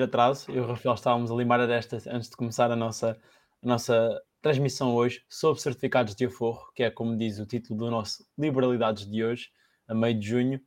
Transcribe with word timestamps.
atraso. 0.00 0.50
Eu 0.50 0.56
e 0.56 0.60
o 0.60 0.66
Rafael 0.66 0.94
estávamos 0.94 1.30
a 1.30 1.34
limar 1.34 1.60
a 1.60 1.66
desta 1.66 1.96
antes 2.06 2.30
de 2.30 2.36
começar 2.36 2.70
a 2.70 2.76
nossa, 2.76 3.18
a 3.62 3.66
nossa 3.66 4.22
transmissão 4.40 4.94
hoje 4.94 5.22
sobre 5.28 5.60
certificados 5.60 6.14
de 6.14 6.26
aforro, 6.26 6.70
que 6.74 6.84
é 6.84 6.90
como 6.90 7.16
diz 7.16 7.38
o 7.38 7.46
título 7.46 7.78
do 7.80 7.90
nosso 7.90 8.24
Liberalidades 8.38 9.10
de 9.10 9.24
hoje, 9.24 9.50
a 9.88 9.94
meio 9.94 10.18
de 10.18 10.28
junho. 10.28 10.60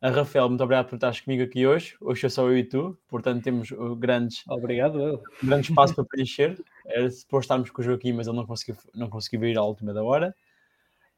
A 0.00 0.10
Rafael, 0.10 0.48
muito 0.48 0.64
obrigado 0.64 0.88
por 0.88 0.96
estares 0.96 1.20
comigo 1.20 1.44
aqui 1.44 1.64
hoje. 1.64 1.94
Hoje 2.00 2.26
é 2.26 2.28
só 2.28 2.48
eu 2.48 2.58
e 2.58 2.64
tu, 2.64 2.98
portanto 3.08 3.44
temos 3.44 3.68
grandes, 3.98 4.42
obrigado, 4.48 5.00
eu. 5.00 5.22
grande 5.42 5.70
espaço 5.70 5.94
para 5.94 6.04
preencher. 6.04 6.58
Era 6.86 7.08
suposto 7.10 7.44
estarmos 7.44 7.70
com 7.70 7.82
o 7.82 7.84
Joaquim, 7.84 8.12
mas 8.12 8.26
ele 8.26 8.36
não 8.36 8.46
conseguiu, 8.46 8.76
não 8.94 9.08
conseguiu 9.08 9.40
vir 9.40 9.56
à 9.56 9.62
última 9.62 9.94
da 9.94 10.02
hora. 10.02 10.34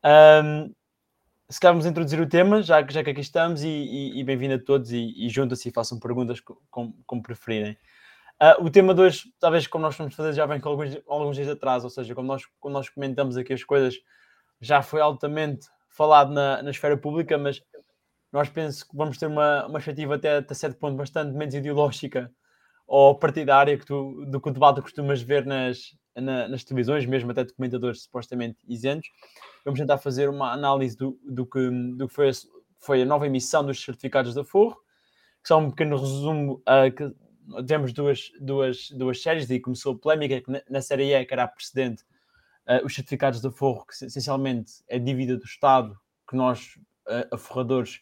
Um, 0.05 0.71
se 1.49 1.61
calhar 1.61 1.75
vamos 1.75 1.87
introduzir 1.87 2.21
o 2.21 2.29
tema, 2.29 2.63
já, 2.63 2.81
já 2.87 3.05
que 3.05 3.11
aqui 3.11 3.21
estamos, 3.21 3.63
e, 3.63 3.69
e, 3.69 4.21
e 4.21 4.25
bem-vindo 4.25 4.55
a 4.55 4.59
todos, 4.59 4.93
e, 4.93 5.13
e 5.17 5.29
juntam-se 5.29 5.69
e 5.69 5.73
façam 5.73 5.99
perguntas 5.99 6.41
como, 6.71 6.97
como 7.07 7.23
preferirem. 7.23 7.77
Uh, 8.43 8.65
o 8.65 8.71
tema 8.71 8.95
de 8.95 9.01
hoje, 9.03 9.25
talvez 9.39 9.67
como 9.67 9.83
nós 9.83 9.97
vamos 9.97 10.15
fazer, 10.15 10.33
já 10.33 10.47
vem 10.47 10.61
com 10.61 10.71
alguns, 10.71 10.99
alguns 11.07 11.37
dias 11.37 11.49
atrás, 11.49 11.85
ou 11.85 11.91
seja, 11.91 12.15
como 12.15 12.27
nós, 12.27 12.45
como 12.59 12.73
nós 12.73 12.89
comentamos 12.89 13.37
aqui 13.37 13.53
as 13.53 13.63
coisas, 13.63 13.95
já 14.61 14.83
foi 14.83 15.01
altamente 15.01 15.69
falado 15.89 16.33
na, 16.33 16.63
na 16.63 16.71
esfera 16.71 16.97
pública, 16.97 17.37
mas 17.39 17.63
nós 18.33 18.49
penso 18.49 18.89
que 18.89 18.97
vamos 18.97 19.19
ter 19.19 19.27
uma, 19.27 19.67
uma 19.67 19.75
perspectiva 19.75 20.17
até, 20.17 20.39
até 20.39 20.55
certo 20.55 20.79
ponto 20.79 20.97
bastante 20.97 21.37
menos 21.37 21.55
ideológica 21.55 22.33
ou 22.87 23.17
partidária 23.17 23.79
que 23.79 23.87
tu, 23.87 24.25
do 24.27 24.41
que 24.41 24.49
o 24.49 24.53
debate 24.53 24.83
costumas 24.83 25.23
ver 25.23 25.47
nas, 25.47 25.95
na, 26.17 26.49
nas 26.49 26.65
televisões, 26.65 27.07
mesmo 27.07 27.31
até 27.31 27.45
de 27.45 27.53
comentadores 27.53 28.03
supostamente 28.03 28.59
isentos. 28.69 29.11
Vamos 29.65 29.81
tentar 29.81 29.99
fazer 29.99 30.29
uma 30.29 30.53
análise 30.53 30.97
do, 30.97 31.19
do, 31.25 31.47
que, 31.47 31.71
do 31.97 32.09
que 32.09 32.15
foi, 32.15 32.31
a, 32.31 32.33
foi 32.79 33.03
a 33.03 33.07
nova 33.07 33.27
emissão 33.27 33.65
dos 33.65 33.83
certificados 33.83 34.35
da 34.35 34.45
Forro, 34.45 34.77
que 35.43 35.49
são 35.49 35.65
um 35.65 35.71
pequeno 35.71 35.97
resumo. 35.97 36.63
Uh, 36.69 36.93
que 36.95 37.25
tivemos 37.63 37.93
duas, 37.93 38.31
duas, 38.41 38.91
duas 38.91 39.23
séries 39.23 39.51
e 39.51 39.61
começou 39.61 39.95
a 39.95 39.99
polémica 39.99 40.41
que 40.41 40.51
na, 40.51 40.63
na 40.69 40.81
série 40.81 41.15
E, 41.15 41.25
que 41.25 41.35
era 41.35 41.45
a 41.45 41.49
precedente, 41.49 42.03
uh, 42.69 42.85
os 42.85 42.95
certificados 42.95 43.41
da 43.41 43.51
Forro, 43.51 43.85
que 43.87 44.05
essencialmente 44.05 44.73
é 44.89 44.99
dívida 44.99 45.37
do 45.37 45.45
Estado 45.45 45.99
que 46.29 46.37
nós, 46.37 46.77
uh, 47.09 47.35
aforradores 47.35 48.01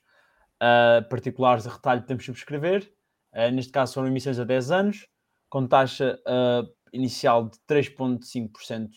uh, 0.63 1.09
particulares 1.09 1.65
de 1.65 1.71
retalho, 1.71 2.03
podemos 2.03 2.25
subscrever. 2.25 2.93
neste 3.53 3.73
caso, 3.73 3.95
foram 3.95 4.09
emissões 4.09 4.39
a 4.39 4.45
10 4.45 4.71
anos, 4.71 5.09
com 5.49 5.67
taxa 5.67 6.19
inicial 6.93 7.49
de 7.49 7.59
3,5% 7.69 8.91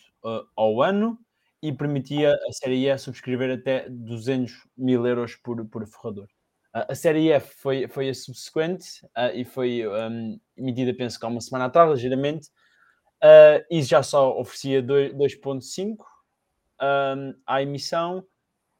ao 0.56 0.82
ano 0.82 1.18
e 1.62 1.72
permitia 1.72 2.34
a 2.48 2.52
Série 2.52 2.86
E 2.86 2.98
subscrever 2.98 3.58
até 3.58 3.88
200 3.88 4.52
mil 4.76 5.06
euros 5.06 5.34
por, 5.36 5.64
por 5.66 5.86
ferrador. 5.86 6.28
a 6.72 6.94
Série 6.94 7.30
F 7.32 7.54
foi, 7.56 7.88
foi 7.88 8.08
a 8.08 8.14
subsequente 8.14 9.04
uh, 9.06 9.34
e 9.34 9.44
foi 9.44 9.86
um, 9.86 10.38
emitida, 10.56 10.94
penso 10.94 11.18
que 11.18 11.24
há 11.24 11.28
uma 11.28 11.40
semana 11.40 11.64
atrás, 11.64 11.90
ligeiramente, 11.90 12.48
uh, 13.22 13.64
e 13.70 13.82
já 13.82 14.02
só 14.02 14.38
oferecia 14.38 14.82
2,5 14.82 15.96
um, 16.80 17.34
à 17.46 17.62
emissão, 17.62 18.24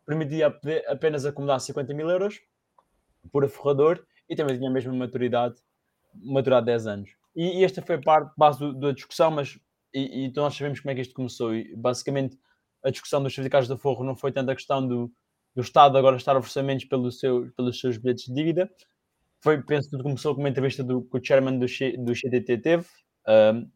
permitia 0.04 0.54
apenas 0.86 1.24
acumular 1.24 1.58
50 1.58 1.92
mil 1.94 2.08
euros 2.08 2.40
por 3.32 3.48
ferrador 3.48 4.06
e 4.28 4.36
também 4.36 4.56
tinha 4.56 4.70
a 4.70 4.72
mesma 4.72 4.92
maturidade, 4.92 5.56
maturidade 6.14 6.66
de 6.66 6.72
10 6.72 6.86
anos. 6.86 7.10
E, 7.36 7.62
esta 7.62 7.82
foi 7.82 7.96
a 7.96 8.00
parte 8.00 8.32
base 8.36 8.58
da 8.80 8.92
discussão, 8.92 9.30
mas 9.30 9.58
e, 9.92 10.22
e, 10.22 10.24
então 10.24 10.42
nós 10.42 10.56
sabemos 10.56 10.80
como 10.80 10.90
é 10.90 10.94
que 10.94 11.02
isto 11.02 11.14
começou. 11.14 11.54
E, 11.54 11.76
basicamente, 11.76 12.38
a 12.82 12.90
discussão 12.90 13.22
dos 13.22 13.34
certificados 13.34 13.68
de 13.68 13.76
forro 13.76 14.04
não 14.04 14.16
foi 14.16 14.32
tanto 14.32 14.50
a 14.50 14.54
questão 14.54 14.86
do, 14.86 15.12
do 15.54 15.60
Estado 15.60 15.98
agora 15.98 16.16
estar 16.16 16.34
a 16.34 16.38
orçamentos 16.38 16.86
pelo 16.86 17.12
seu, 17.12 17.52
pelos 17.56 17.78
seus 17.78 17.98
bilhetes 17.98 18.24
de 18.24 18.34
dívida. 18.34 18.70
Foi, 19.42 19.62
penso 19.62 19.90
que 19.90 20.02
começou 20.02 20.34
com 20.34 20.40
uma 20.40 20.48
entrevista 20.48 20.82
do, 20.82 21.02
que 21.02 21.18
o 21.18 21.24
chairman 21.24 21.58
do, 21.58 21.66
do 21.66 22.16
CDT 22.16 22.58
teve, 22.58 22.86
um, 23.28 23.70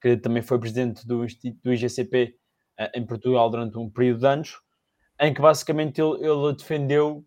que 0.00 0.16
também 0.16 0.42
foi 0.42 0.58
presidente 0.58 1.06
do, 1.06 1.24
do 1.62 1.72
IGCP 1.72 2.36
uh, 2.78 2.82
eh, 2.82 2.92
em 2.96 3.06
Portugal 3.06 3.48
durante 3.48 3.78
um 3.78 3.88
período 3.88 4.20
de 4.20 4.26
anos, 4.26 4.60
em 5.20 5.32
que 5.32 5.40
basicamente 5.40 6.00
ele, 6.00 6.26
ele 6.26 6.56
defendeu 6.56 7.24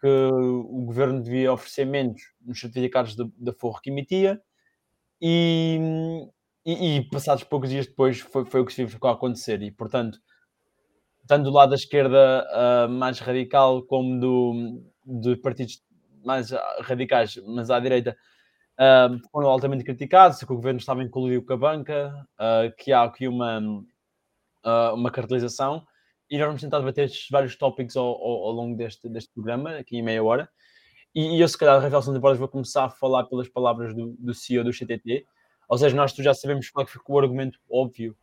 que 0.00 0.06
o 0.06 0.84
governo 0.84 1.22
devia 1.22 1.52
oferecer 1.52 1.84
menos 1.84 2.22
nos 2.40 2.60
certificados 2.60 3.16
da 3.16 3.52
Forro 3.52 3.80
que 3.80 3.90
emitia 3.90 4.40
e, 5.20 5.78
e, 6.64 6.96
e, 6.96 7.08
passados 7.10 7.44
poucos 7.44 7.70
dias 7.70 7.86
depois 7.86 8.20
foi, 8.20 8.44
foi 8.44 8.60
o 8.60 8.66
que 8.66 8.72
se 8.72 8.86
ficou 8.86 9.10
a 9.10 9.14
acontecer. 9.14 9.62
E 9.62 9.70
portanto 9.70 10.18
tanto 11.28 11.44
do 11.44 11.50
lado 11.50 11.70
da 11.70 11.76
esquerda 11.76 12.46
uh, 12.50 12.88
mais 12.88 13.20
radical 13.20 13.82
como 13.82 14.18
do, 14.18 14.82
dos 15.04 15.36
partidos 15.36 15.82
mais 16.24 16.50
radicais, 16.80 17.38
mas 17.46 17.70
à 17.70 17.78
direita, 17.78 18.16
uh, 18.80 19.28
foram 19.30 19.48
altamente 19.48 19.84
criticados, 19.84 20.38
que 20.38 20.52
o 20.52 20.56
governo 20.56 20.80
estava 20.80 21.02
incluído 21.02 21.44
com 21.44 21.52
a 21.52 21.56
banca, 21.56 22.26
uh, 22.40 22.74
que 22.78 22.92
há 22.92 23.02
aqui 23.02 23.28
uma, 23.28 23.60
uma 24.94 25.10
cartelização, 25.10 25.84
e 26.30 26.38
nós 26.38 26.46
vamos 26.46 26.62
tentar 26.62 26.78
debater 26.78 27.04
estes 27.04 27.28
vários 27.30 27.56
tópicos 27.56 27.96
ao, 27.96 28.06
ao, 28.06 28.46
ao, 28.46 28.52
longo 28.52 28.76
deste, 28.76 29.08
deste 29.08 29.32
programa, 29.32 29.76
aqui 29.76 29.98
em 29.98 30.02
meia 30.02 30.24
hora. 30.24 30.48
E, 31.14 31.36
e 31.36 31.40
eu, 31.40 31.48
se 31.48 31.56
calhar, 31.56 31.80
Rafael 31.80 32.14
de 32.14 32.20
Borges, 32.20 32.38
vou 32.38 32.48
começar 32.48 32.84
a 32.84 32.90
falar 32.90 33.24
pelas 33.24 33.48
palavras 33.48 33.94
do, 33.94 34.14
do 34.18 34.34
CEO 34.34 34.64
do 34.64 34.72
CTT. 34.72 35.26
Ou 35.68 35.76
seja, 35.76 35.94
nós 35.94 36.12
já 36.12 36.32
sabemos 36.32 36.70
qual 36.70 36.82
é 36.82 36.86
que 36.86 36.92
ficou 36.92 37.16
o 37.16 37.18
argumento 37.18 37.58
óbvio 37.70 38.16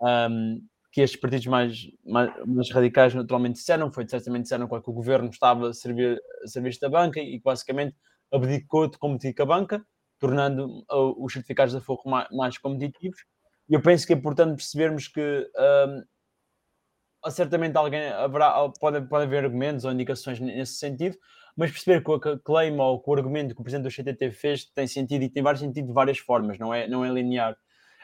um, 0.00 0.62
que 0.92 1.00
estes 1.00 1.18
partidos 1.18 1.46
mais, 1.46 1.90
mais, 2.04 2.30
mais, 2.46 2.70
radicais 2.70 3.14
naturalmente 3.14 3.54
disseram, 3.54 3.90
foi 3.90 4.06
certamente 4.06 4.42
disseram 4.42 4.68
que 4.68 4.90
o 4.90 4.92
governo 4.92 5.30
estava 5.30 5.70
a 5.70 5.72
servir 5.72 6.20
a 6.44 6.46
serviço 6.46 6.80
da 6.80 6.88
banca 6.88 7.18
e 7.18 7.40
basicamente 7.40 7.96
abdicou 8.30 8.88
de 8.88 8.98
competir 8.98 9.34
com 9.34 9.42
a 9.42 9.46
banca, 9.46 9.86
tornando 10.18 10.84
os 10.90 11.32
certificados 11.32 11.74
da 11.74 11.80
Foco 11.80 12.08
mais, 12.08 12.28
mais, 12.30 12.58
competitivos. 12.58 13.24
E 13.68 13.74
eu 13.74 13.80
penso 13.80 14.06
que 14.06 14.12
é 14.12 14.16
importante 14.16 14.54
percebermos 14.54 15.08
que 15.08 15.50
um, 17.26 17.30
certamente 17.30 17.76
alguém 17.76 18.08
haverá, 18.08 18.68
pode, 18.78 19.00
pode 19.08 19.24
haver 19.24 19.44
argumentos 19.44 19.84
ou 19.84 19.92
indicações 19.92 20.38
nesse 20.40 20.74
sentido, 20.74 21.16
mas 21.56 21.70
perceber 21.70 22.02
que 22.02 22.10
o 22.10 22.38
claim 22.40 22.78
ou 22.78 23.00
que 23.00 23.10
o 23.10 23.14
argumento 23.14 23.54
que 23.54 23.60
o 23.60 23.64
presidente 23.64 23.84
do 23.84 23.94
CTT 23.94 24.30
fez 24.30 24.64
tem 24.66 24.86
sentido 24.86 25.22
e 25.22 25.28
tem 25.28 25.42
vários 25.42 25.60
sentido 25.60 25.86
de 25.88 25.92
várias 25.92 26.18
formas, 26.18 26.58
não 26.58 26.72
é, 26.72 26.88
não 26.88 27.04
é 27.04 27.10
linear. 27.10 27.56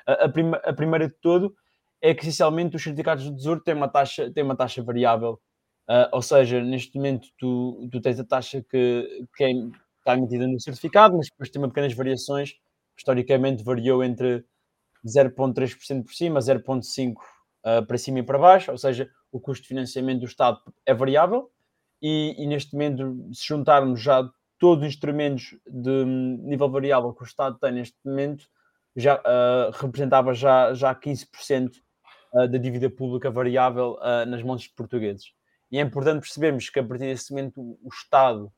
A, 0.06 0.24
a, 0.24 0.70
a 0.70 0.72
primeira 0.72 1.08
de 1.08 1.14
todo 1.14 1.54
é 2.00 2.14
que 2.14 2.22
essencialmente 2.22 2.76
os 2.76 2.82
certificados 2.82 3.24
de 3.24 3.34
tesouro 3.34 3.60
têm 3.60 3.74
uma 3.74 3.88
taxa, 3.88 4.30
têm 4.30 4.44
uma 4.44 4.56
taxa 4.56 4.82
variável, 4.82 5.40
uh, 5.88 6.08
ou 6.12 6.22
seja, 6.22 6.62
neste 6.62 6.96
momento 6.96 7.28
tu, 7.38 7.88
tu 7.90 8.00
tens 8.00 8.20
a 8.20 8.24
taxa 8.24 8.62
que, 8.62 9.26
que 9.36 9.44
é, 9.44 9.50
está 9.98 10.14
emitida 10.16 10.46
no 10.46 10.60
certificado, 10.60 11.16
mas 11.16 11.28
depois 11.28 11.50
tem 11.50 11.62
pequenas 11.62 11.94
variações, 11.94 12.54
historicamente 12.96 13.64
variou 13.64 14.04
entre 14.04 14.44
0,3% 15.06 16.04
por 16.04 16.14
cima, 16.14 16.40
0,5% 16.40 17.14
uh, 17.14 17.86
para 17.86 17.98
cima 17.98 18.20
e 18.20 18.22
para 18.22 18.38
baixo, 18.38 18.70
ou 18.70 18.78
seja, 18.78 19.10
o 19.32 19.40
custo 19.40 19.62
de 19.62 19.68
financiamento 19.68 20.20
do 20.20 20.26
Estado 20.26 20.60
é 20.86 20.94
variável, 20.94 21.50
e, 22.00 22.34
e 22.38 22.46
neste 22.46 22.72
momento, 22.72 23.28
se 23.32 23.46
juntarmos 23.46 24.00
já 24.00 24.28
todos 24.58 24.84
os 24.84 24.88
instrumentos 24.88 25.56
de 25.66 26.04
nível 26.04 26.70
variável 26.70 27.12
que 27.12 27.22
o 27.22 27.26
Estado 27.26 27.58
tem 27.58 27.72
neste 27.72 27.96
momento, 28.04 28.46
já 28.96 29.16
uh, 29.16 29.70
representava 29.72 30.34
já, 30.34 30.74
já 30.74 30.94
15% 30.94 31.70
uh, 32.34 32.48
da 32.48 32.58
dívida 32.58 32.90
pública 32.90 33.30
variável 33.30 33.96
uh, 34.00 34.26
nas 34.26 34.42
mãos 34.42 34.62
dos 34.62 34.68
portugueses. 34.68 35.32
E 35.70 35.78
é 35.78 35.82
importante 35.82 36.20
percebermos 36.20 36.68
que 36.68 36.78
a 36.78 36.84
partir 36.84 37.04
desse 37.04 37.30
momento 37.30 37.60
o 37.60 37.88
Estado, 37.92 38.52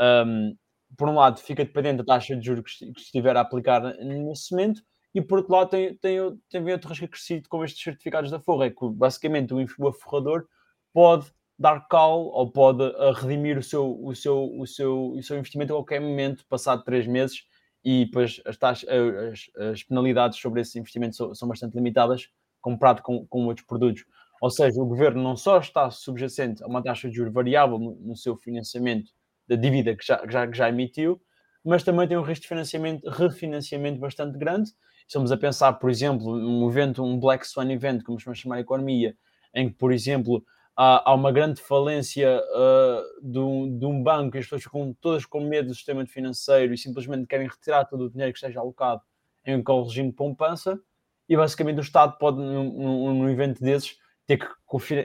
um, 0.00 0.56
por 0.96 1.08
um 1.08 1.14
lado, 1.14 1.38
fica 1.38 1.64
dependente 1.64 1.98
da 1.98 2.04
taxa 2.04 2.36
de 2.36 2.44
juros 2.44 2.74
que 2.76 3.00
estiver 3.00 3.36
a 3.36 3.40
aplicar 3.40 3.80
nesse 4.04 4.52
momento, 4.52 4.82
e 5.14 5.20
por 5.20 5.38
outro 5.38 5.52
lado 5.52 5.70
tem, 5.70 5.94
tem, 5.96 6.18
tem 6.48 6.72
outro 6.72 6.88
risco 6.88 7.04
acrescido 7.04 7.48
com 7.48 7.64
estes 7.64 7.82
certificados 7.82 8.30
da 8.30 8.40
Forra, 8.40 8.66
é 8.66 8.70
que 8.70 8.88
basicamente 8.90 9.54
o 9.54 9.88
aforrador 9.88 10.46
pode 10.92 11.32
dar 11.60 11.86
call 11.88 12.28
ou 12.28 12.50
pode 12.50 12.82
uh, 12.82 13.12
redimir 13.12 13.58
o 13.58 13.62
seu, 13.62 14.02
o, 14.02 14.14
seu, 14.14 14.50
o, 14.58 14.66
seu, 14.66 15.10
o 15.10 15.22
seu 15.22 15.36
investimento 15.36 15.74
a 15.74 15.76
qualquer 15.76 16.00
momento, 16.00 16.46
passado 16.48 16.82
três 16.82 17.06
meses, 17.06 17.44
e 17.84 18.06
depois 18.06 18.40
as, 18.46 18.56
taxas, 18.56 18.88
as, 18.88 19.50
as 19.72 19.82
penalidades 19.82 20.38
sobre 20.38 20.62
esse 20.62 20.78
investimento 20.78 21.16
são, 21.16 21.34
são 21.34 21.46
bastante 21.46 21.74
limitadas, 21.74 22.30
comparado 22.62 23.02
com, 23.02 23.26
com 23.26 23.44
outros 23.44 23.66
produtos. 23.66 24.06
Ou 24.40 24.50
seja, 24.50 24.80
o 24.80 24.86
governo 24.86 25.22
não 25.22 25.36
só 25.36 25.58
está 25.58 25.90
subjacente 25.90 26.64
a 26.64 26.66
uma 26.66 26.82
taxa 26.82 27.10
de 27.10 27.16
juros 27.16 27.32
variável 27.32 27.78
no, 27.78 27.94
no 27.96 28.16
seu 28.16 28.38
financiamento 28.38 29.10
da 29.46 29.54
dívida 29.54 29.94
que 29.94 30.06
já, 30.06 30.16
que 30.26 30.32
já, 30.32 30.46
que 30.46 30.56
já 30.56 30.68
emitiu, 30.70 31.20
mas 31.62 31.82
também 31.82 32.08
tem 32.08 32.16
um 32.16 32.22
risco 32.22 32.42
de 32.42 32.48
financiamento, 32.48 33.06
refinanciamento 33.10 34.00
bastante 34.00 34.38
grande. 34.38 34.72
Estamos 35.06 35.30
a 35.30 35.36
pensar, 35.36 35.74
por 35.74 35.90
exemplo, 35.90 36.38
num 36.38 36.66
evento, 36.70 37.04
um 37.04 37.20
Black 37.20 37.46
Swan 37.46 37.70
event, 37.70 38.02
como 38.02 38.18
se 38.18 38.34
chama 38.34 38.56
a 38.56 38.60
economia, 38.60 39.14
em 39.54 39.68
que, 39.68 39.74
por 39.74 39.92
exemplo, 39.92 40.42
há, 40.80 41.10
há 41.10 41.14
uma 41.14 41.30
grande 41.30 41.60
falência 41.60 42.42
uh, 42.42 43.30
de, 43.30 43.38
um, 43.38 43.78
de, 43.78 43.84
um, 43.84 44.02
banco 44.02 44.34
e 44.34 44.38
as 44.38 44.46
pessoas 44.46 44.62
ficam 44.62 44.96
todas 44.98 45.26
com 45.26 45.40
medo 45.40 45.68
do 45.68 45.74
sistema 45.74 46.06
financeiro 46.06 46.72
e 46.72 46.78
simplesmente 46.78 47.26
querem 47.26 47.46
retirar 47.46 47.84
todo 47.84 48.06
o 48.06 48.10
dinheiro 48.10 48.32
que 48.32 48.38
esteja 48.38 48.60
alocado 48.60 49.02
em 49.44 49.56
um 49.56 49.82
regime 49.82 50.08
de 50.08 50.16
poupança 50.16 50.80
e 51.28 51.36
basicamente 51.36 51.78
o 51.78 51.82
Estado 51.82 52.16
pode, 52.16 52.38
num, 52.38 53.12
num 53.12 53.28
evento 53.28 53.60
desses, 53.60 53.98
ter 54.26 54.38
que 54.38 54.46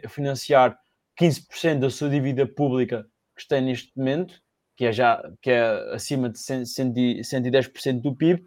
financiar 0.07 0.80
15% 1.19 1.80
da 1.80 1.89
sua 1.89 2.10
dívida 2.10 2.48
pública 2.48 3.06
que 3.36 3.45
tem 3.45 3.62
neste 3.62 3.92
momento, 3.98 4.42
que 4.77 4.86
é 4.86 4.94
já 4.94 5.22
que 5.42 5.51
é 5.51 5.94
acima 5.94 6.30
de 6.30 6.39
110% 6.39 8.01
do 8.01 8.16
PIB, 8.16 8.45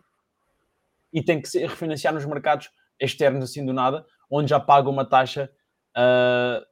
e 1.12 1.22
tem 1.22 1.42
que 1.42 1.48
se 1.48 1.58
refinanciar 1.58 2.14
nos 2.14 2.24
mercados 2.24 2.70
externos 2.98 3.50
assim 3.50 3.64
do 3.66 3.72
nada, 3.74 4.06
onde 4.30 4.48
já 4.48 4.58
paga 4.58 4.88
uma 4.88 5.04
taxa 5.04 5.50
uh, 5.96 6.64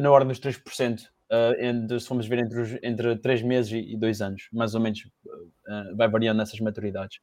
na 0.00 0.10
ordem 0.10 0.28
dos 0.28 0.40
3%, 0.40 1.00
uh, 1.30 1.60
entre, 1.60 2.00
se 2.00 2.06
formos 2.06 2.26
ver 2.26 2.38
entre, 2.38 2.60
os, 2.60 2.78
entre 2.82 3.16
3 3.16 3.42
meses 3.42 3.72
e 3.72 3.96
2 3.96 4.20
anos, 4.20 4.48
mais 4.52 4.74
ou 4.74 4.80
menos 4.80 5.00
uh, 5.00 5.96
vai 5.96 6.08
variando 6.08 6.38
nessas 6.38 6.60
maturidades. 6.60 7.20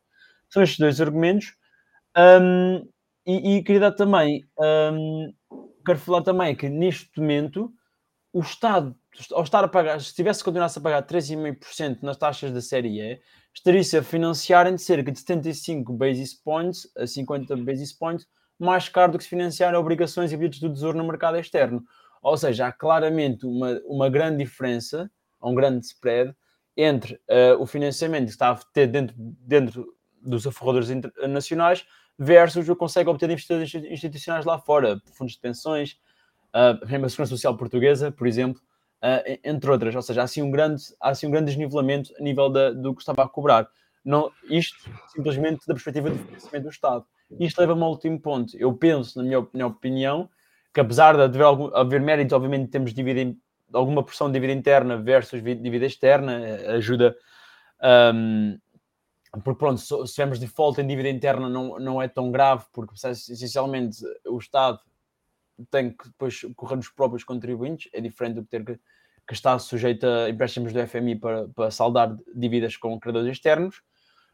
São 0.49 0.63
estes 0.63 0.79
dois 0.79 1.01
argumentos. 1.01 1.55
Um, 2.17 2.87
e, 3.25 3.57
e 3.57 3.63
queria 3.63 3.81
dar 3.81 3.91
também, 3.91 4.45
um, 4.93 5.33
quero 5.85 5.99
falar 5.99 6.21
também 6.21 6.55
que 6.55 6.69
neste 6.69 7.19
momento 7.19 7.73
o 8.31 8.41
Estado, 8.41 8.95
ao 9.31 9.43
estar 9.43 9.63
a 9.63 9.67
pagar, 9.67 9.99
se 9.99 10.13
tivesse 10.13 10.43
continuasse 10.43 10.77
a 10.77 10.81
pagar 10.81 11.05
3,5% 11.05 12.03
nas 12.03 12.17
taxas 12.17 12.51
da 12.51 12.61
série 12.61 13.01
E, 13.01 13.19
estaria-se 13.53 13.97
a 13.97 14.03
financiar 14.03 14.67
em 14.67 14.77
cerca 14.77 15.11
de 15.11 15.19
75 15.19 15.93
basis 15.93 16.33
points 16.33 16.87
a 16.97 17.07
50 17.07 17.55
basis 17.57 17.93
points 17.93 18.27
mais 18.59 18.87
caro 18.87 19.13
do 19.13 19.17
que 19.17 19.23
se 19.23 19.29
financiar 19.29 19.73
obrigações 19.73 20.31
e 20.31 20.37
bilhetes 20.37 20.59
do 20.59 20.71
tesouro 20.71 20.97
no 20.97 21.05
mercado 21.05 21.37
externo. 21.37 21.83
Ou 22.25 22.35
seja, 22.35 22.65
há 22.65 22.71
claramente 22.71 23.45
uma, 23.45 23.79
uma 23.85 24.09
grande 24.09 24.43
diferença, 24.43 25.11
um 25.39 25.53
grande 25.53 25.85
spread 25.85 26.35
entre 26.75 27.13
uh, 27.29 27.61
o 27.61 27.67
financiamento 27.67 28.25
que 28.25 28.31
está 28.31 28.49
a 28.49 28.55
ter 28.55 28.87
dentro, 28.87 29.15
dentro 29.15 29.93
dos 30.23 30.47
aforradores 30.47 30.89
nacionais 31.29 31.85
versus 32.17 32.67
o 32.67 32.73
que 32.73 32.79
consegue 32.79 33.11
obter 33.11 33.27
de 33.27 33.33
investidores 33.33 33.75
institucionais 33.75 34.43
lá 34.43 34.57
fora, 34.57 34.99
fundos 35.13 35.33
de 35.33 35.39
pensões, 35.39 35.99
uh, 36.51 36.83
a 36.83 36.87
Segurança 36.87 37.27
Social 37.27 37.55
Portuguesa, 37.55 38.11
por 38.11 38.25
exemplo, 38.25 38.59
uh, 39.03 39.39
entre 39.43 39.69
outras. 39.69 39.93
Ou 39.93 40.01
seja, 40.01 40.21
há 40.21 40.23
assim 40.23 40.41
um 40.41 40.49
grande, 40.49 40.81
há 40.99 41.09
assim 41.09 41.27
um 41.27 41.31
grande 41.31 41.51
desnivelamento 41.51 42.11
a 42.19 42.23
nível 42.23 42.49
da, 42.49 42.71
do 42.71 42.95
que 42.95 43.03
estava 43.03 43.23
a 43.23 43.29
cobrar. 43.29 43.69
Não, 44.03 44.31
isto 44.49 44.89
simplesmente 45.09 45.67
da 45.67 45.75
perspectiva 45.75 46.09
do 46.09 46.17
financiamento 46.17 46.63
do 46.63 46.69
Estado. 46.71 47.05
Isto 47.39 47.59
leva-me 47.59 47.83
ao 47.83 47.91
último 47.91 48.19
ponto. 48.19 48.57
Eu 48.57 48.73
penso, 48.73 49.19
na 49.19 49.23
minha, 49.23 49.47
minha 49.53 49.67
opinião, 49.67 50.27
que 50.75 50.81
apesar 50.81 51.15
de 51.15 51.23
haver, 51.23 51.41
algum, 51.41 51.73
haver 51.75 52.01
mérito, 52.01 52.35
obviamente 52.35 52.69
temos 52.69 52.93
dívida, 52.93 53.35
alguma 53.73 54.03
porção 54.03 54.27
de 54.27 54.33
dívida 54.33 54.53
interna 54.53 54.97
versus 54.97 55.41
dívida 55.41 55.85
externa, 55.85 56.39
eh, 56.39 56.75
ajuda. 56.75 57.15
Um, 58.13 58.59
porque 59.43 59.57
pronto, 59.57 59.79
se 59.79 60.13
tivermos 60.13 60.39
default 60.39 60.79
em 60.79 60.87
dívida 60.87 61.09
interna 61.09 61.49
não, 61.49 61.79
não 61.79 62.01
é 62.01 62.07
tão 62.07 62.31
grave, 62.31 62.65
porque 62.71 62.93
essencialmente 62.93 63.97
o 64.27 64.37
Estado 64.37 64.79
tem 65.71 65.91
que 65.91 66.07
depois 66.07 66.41
correr 66.55 66.75
nos 66.75 66.89
próprios 66.89 67.23
contribuintes, 67.23 67.89
é 67.93 67.99
diferente 67.99 68.35
do 68.35 68.43
que 68.43 68.49
ter 68.49 68.63
que, 68.63 68.79
que 69.27 69.33
estar 69.33 69.57
sujeito 69.59 70.05
a 70.05 70.29
empréstimos 70.29 70.71
do 70.71 70.87
FMI 70.87 71.15
para, 71.15 71.47
para 71.49 71.71
saldar 71.71 72.15
dívidas 72.35 72.77
com 72.77 72.99
credores 72.99 73.31
externos 73.31 73.81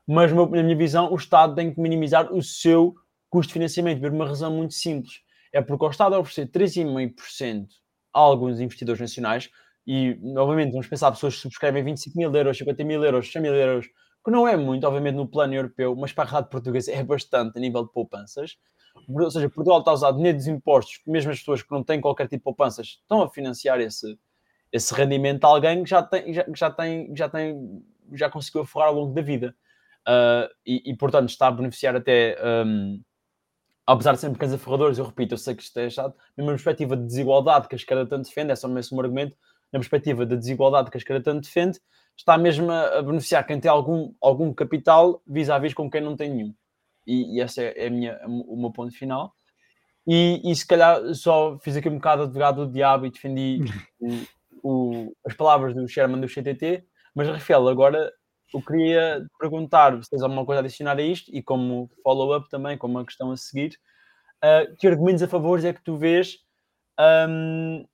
mas 0.07 0.31
na 0.33 0.45
minha 0.63 0.75
visão 0.75 1.11
o 1.11 1.15
Estado 1.15 1.55
tem 1.55 1.73
que 1.73 1.79
minimizar 1.79 2.33
o 2.33 2.41
seu 2.41 2.95
custo 3.29 3.49
de 3.49 3.53
financiamento 3.53 4.01
por 4.01 4.11
uma 4.11 4.27
razão 4.27 4.51
muito 4.51 4.73
simples. 4.73 5.21
É 5.51 5.61
porque 5.61 5.85
o 5.85 5.89
Estado 5.89 6.17
oferecer 6.17 6.47
3,5% 6.47 7.67
a 8.13 8.19
alguns 8.19 8.59
investidores 8.59 9.01
nacionais, 9.01 9.49
e 9.85 10.15
novamente 10.21 10.71
vamos 10.71 10.87
pensar 10.87 11.11
pessoas 11.11 11.35
que 11.35 11.41
subscrevem 11.41 11.83
25 11.83 12.17
mil 12.17 12.33
euros, 12.33 12.57
50 12.57 12.83
mil 12.83 13.03
euros, 13.03 13.31
100 13.31 13.41
mil 13.41 13.55
euros, 13.55 13.87
que 14.23 14.29
não 14.29 14.47
é 14.47 14.55
muito, 14.55 14.85
obviamente, 14.85 15.15
no 15.15 15.27
plano 15.27 15.53
europeu, 15.53 15.95
mas 15.95 16.13
para 16.13 16.25
a 16.25 16.31
rádio 16.31 16.49
portuguesa 16.49 16.91
é 16.91 17.03
bastante 17.03 17.57
a 17.57 17.61
nível 17.61 17.83
de 17.83 17.91
poupanças. 17.91 18.57
Ou 19.09 19.31
seja, 19.31 19.49
Portugal 19.49 19.79
está 19.79 19.91
a 19.91 19.93
usar 19.95 20.11
dinheiro 20.11 20.37
dos 20.37 20.47
impostos, 20.47 21.01
mesmo 21.07 21.31
as 21.31 21.39
pessoas 21.39 21.63
que 21.63 21.71
não 21.71 21.83
têm 21.83 21.99
qualquer 21.99 22.25
tipo 22.25 22.37
de 22.37 22.43
poupanças 22.43 22.99
estão 23.01 23.21
a 23.21 23.29
financiar 23.29 23.79
esse, 23.79 24.17
esse 24.71 24.93
rendimento 24.93 25.43
a 25.45 25.47
alguém 25.47 25.83
que 25.83 25.89
já 25.89 26.03
tem, 26.03 26.33
já, 26.33 26.45
já 26.55 26.69
tem, 26.69 27.15
já 27.15 27.29
tem, 27.29 27.83
já 28.13 28.29
conseguiu 28.29 28.61
aforrar 28.61 28.89
ao 28.89 28.95
longo 28.95 29.13
da 29.13 29.21
vida 29.21 29.55
uh, 30.07 30.47
e, 30.65 30.91
e, 30.91 30.95
portanto 30.95 31.29
está 31.29 31.47
a 31.47 31.51
beneficiar 31.51 31.95
até, 31.95 32.37
um, 32.65 33.01
apesar 33.85 34.13
de 34.13 34.19
serem 34.19 34.33
pequenos 34.33 34.55
aferradores, 34.55 34.97
eu 34.97 35.05
repito, 35.05 35.33
eu 35.33 35.37
sei 35.37 35.55
que 35.55 35.63
isto 35.63 35.77
é 35.79 35.89
chato, 35.89 36.15
numa 36.37 36.51
perspectiva 36.51 36.95
de 36.95 37.05
desigualdade 37.05 37.67
que 37.67 37.75
a 37.75 37.77
esquerda 37.77 38.05
tanto 38.05 38.27
defende, 38.27 38.51
é 38.51 38.55
só 38.55 38.67
mesmo 38.67 38.97
um 38.97 39.01
argumento, 39.01 39.35
na 39.71 39.79
perspectiva 39.79 40.25
da 40.25 40.35
desigualdade 40.35 40.91
que 40.91 40.97
a 40.97 40.99
esquerda 40.99 41.23
tanto 41.23 41.45
defende, 41.45 41.79
está 42.17 42.37
mesmo 42.37 42.71
a, 42.71 43.01
beneficiar 43.01 43.45
quem 43.45 43.59
tem 43.59 43.71
algum, 43.71 44.13
algum 44.21 44.53
capital 44.53 45.21
vis-à-vis 45.25 45.73
com 45.73 45.89
quem 45.89 46.01
não 46.01 46.15
tem 46.15 46.29
nenhum. 46.29 46.53
E, 47.07 47.37
e 47.37 47.41
esse 47.41 47.63
é, 47.63 47.85
é 47.85 47.89
minha, 47.89 48.19
o 48.27 48.55
meu 48.55 48.71
ponto 48.71 48.93
final. 48.93 49.33
E, 50.05 50.41
e, 50.43 50.55
se 50.55 50.65
calhar 50.65 51.13
só 51.13 51.57
fiz 51.59 51.75
aqui 51.75 51.87
um 51.87 51.95
bocado 51.95 52.23
advogado 52.23 52.65
do 52.65 52.73
diabo 52.73 53.05
e 53.05 53.11
defendi 53.11 53.59
o, 53.99 54.09
o, 54.63 55.15
as 55.25 55.33
palavras 55.33 55.75
do 55.75 55.87
Sherman 55.87 56.19
do 56.19 56.27
CTT, 56.27 56.83
mas 57.15 57.27
Rafael, 57.27 57.67
agora 57.67 58.11
eu 58.57 58.61
queria 58.61 59.25
perguntar 59.39 60.01
se 60.03 60.09
tens 60.09 60.21
alguma 60.21 60.45
coisa 60.45 60.61
a 60.61 60.63
adicionar 60.63 60.97
a 60.97 61.01
isto 61.01 61.33
e 61.33 61.41
como 61.41 61.89
follow-up 62.03 62.49
também, 62.49 62.77
como 62.77 62.97
uma 62.97 63.05
questão 63.05 63.31
a 63.31 63.37
seguir, 63.37 63.77
uh, 64.43 64.75
que 64.77 64.87
argumentos 64.87 65.23
a 65.23 65.27
favor 65.27 65.63
é 65.63 65.73
que 65.73 65.83
tu 65.83 65.97
vês 65.97 66.37
um, 67.29 67.85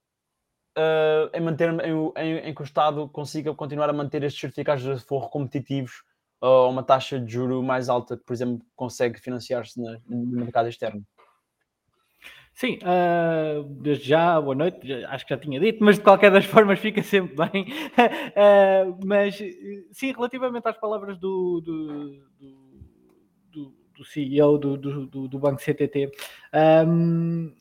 uh, 0.77 1.29
em, 1.33 1.41
manter, 1.41 1.69
em, 1.69 2.11
em, 2.17 2.37
em, 2.49 2.55
que 2.55 2.61
o 2.61 2.63
Estado 2.63 3.07
consiga 3.09 3.53
continuar 3.53 3.89
a 3.89 3.93
manter 3.93 4.23
estes 4.23 4.39
certificados 4.39 4.83
de 4.83 5.05
forro 5.05 5.29
competitivos 5.29 6.03
a 6.41 6.67
uma 6.67 6.83
taxa 6.83 7.19
de 7.19 7.31
juro 7.31 7.63
mais 7.63 7.89
alta 7.89 8.17
que, 8.17 8.23
por 8.23 8.33
exemplo, 8.33 8.65
consegue 8.75 9.19
financiar-se 9.19 9.79
no 9.81 9.99
mercado 10.07 10.69
externo? 10.69 11.03
Sim, 12.57 12.79
uh, 12.81 13.63
desde 13.83 14.09
já, 14.09 14.41
boa 14.41 14.55
noite, 14.55 14.91
acho 14.91 15.27
que 15.27 15.29
já 15.31 15.39
tinha 15.39 15.59
dito, 15.59 15.83
mas 15.83 15.97
de 15.97 16.01
qualquer 16.01 16.31
das 16.31 16.43
formas 16.49 16.79
fica 16.79 17.03
sempre 17.03 17.35
bem. 17.35 17.67
Uh, 17.93 18.97
mas 19.05 19.37
sim, 19.91 20.11
relativamente 20.11 20.67
às 20.67 20.75
palavras 20.75 21.19
do, 21.19 21.61
do, 21.61 22.19
do, 23.51 23.73
do 23.95 24.03
CEO 24.03 24.57
do, 24.57 24.75
do, 24.75 25.27
do, 25.27 25.37
Banco 25.37 25.61
CTT, 25.61 26.09
um, 26.87 27.53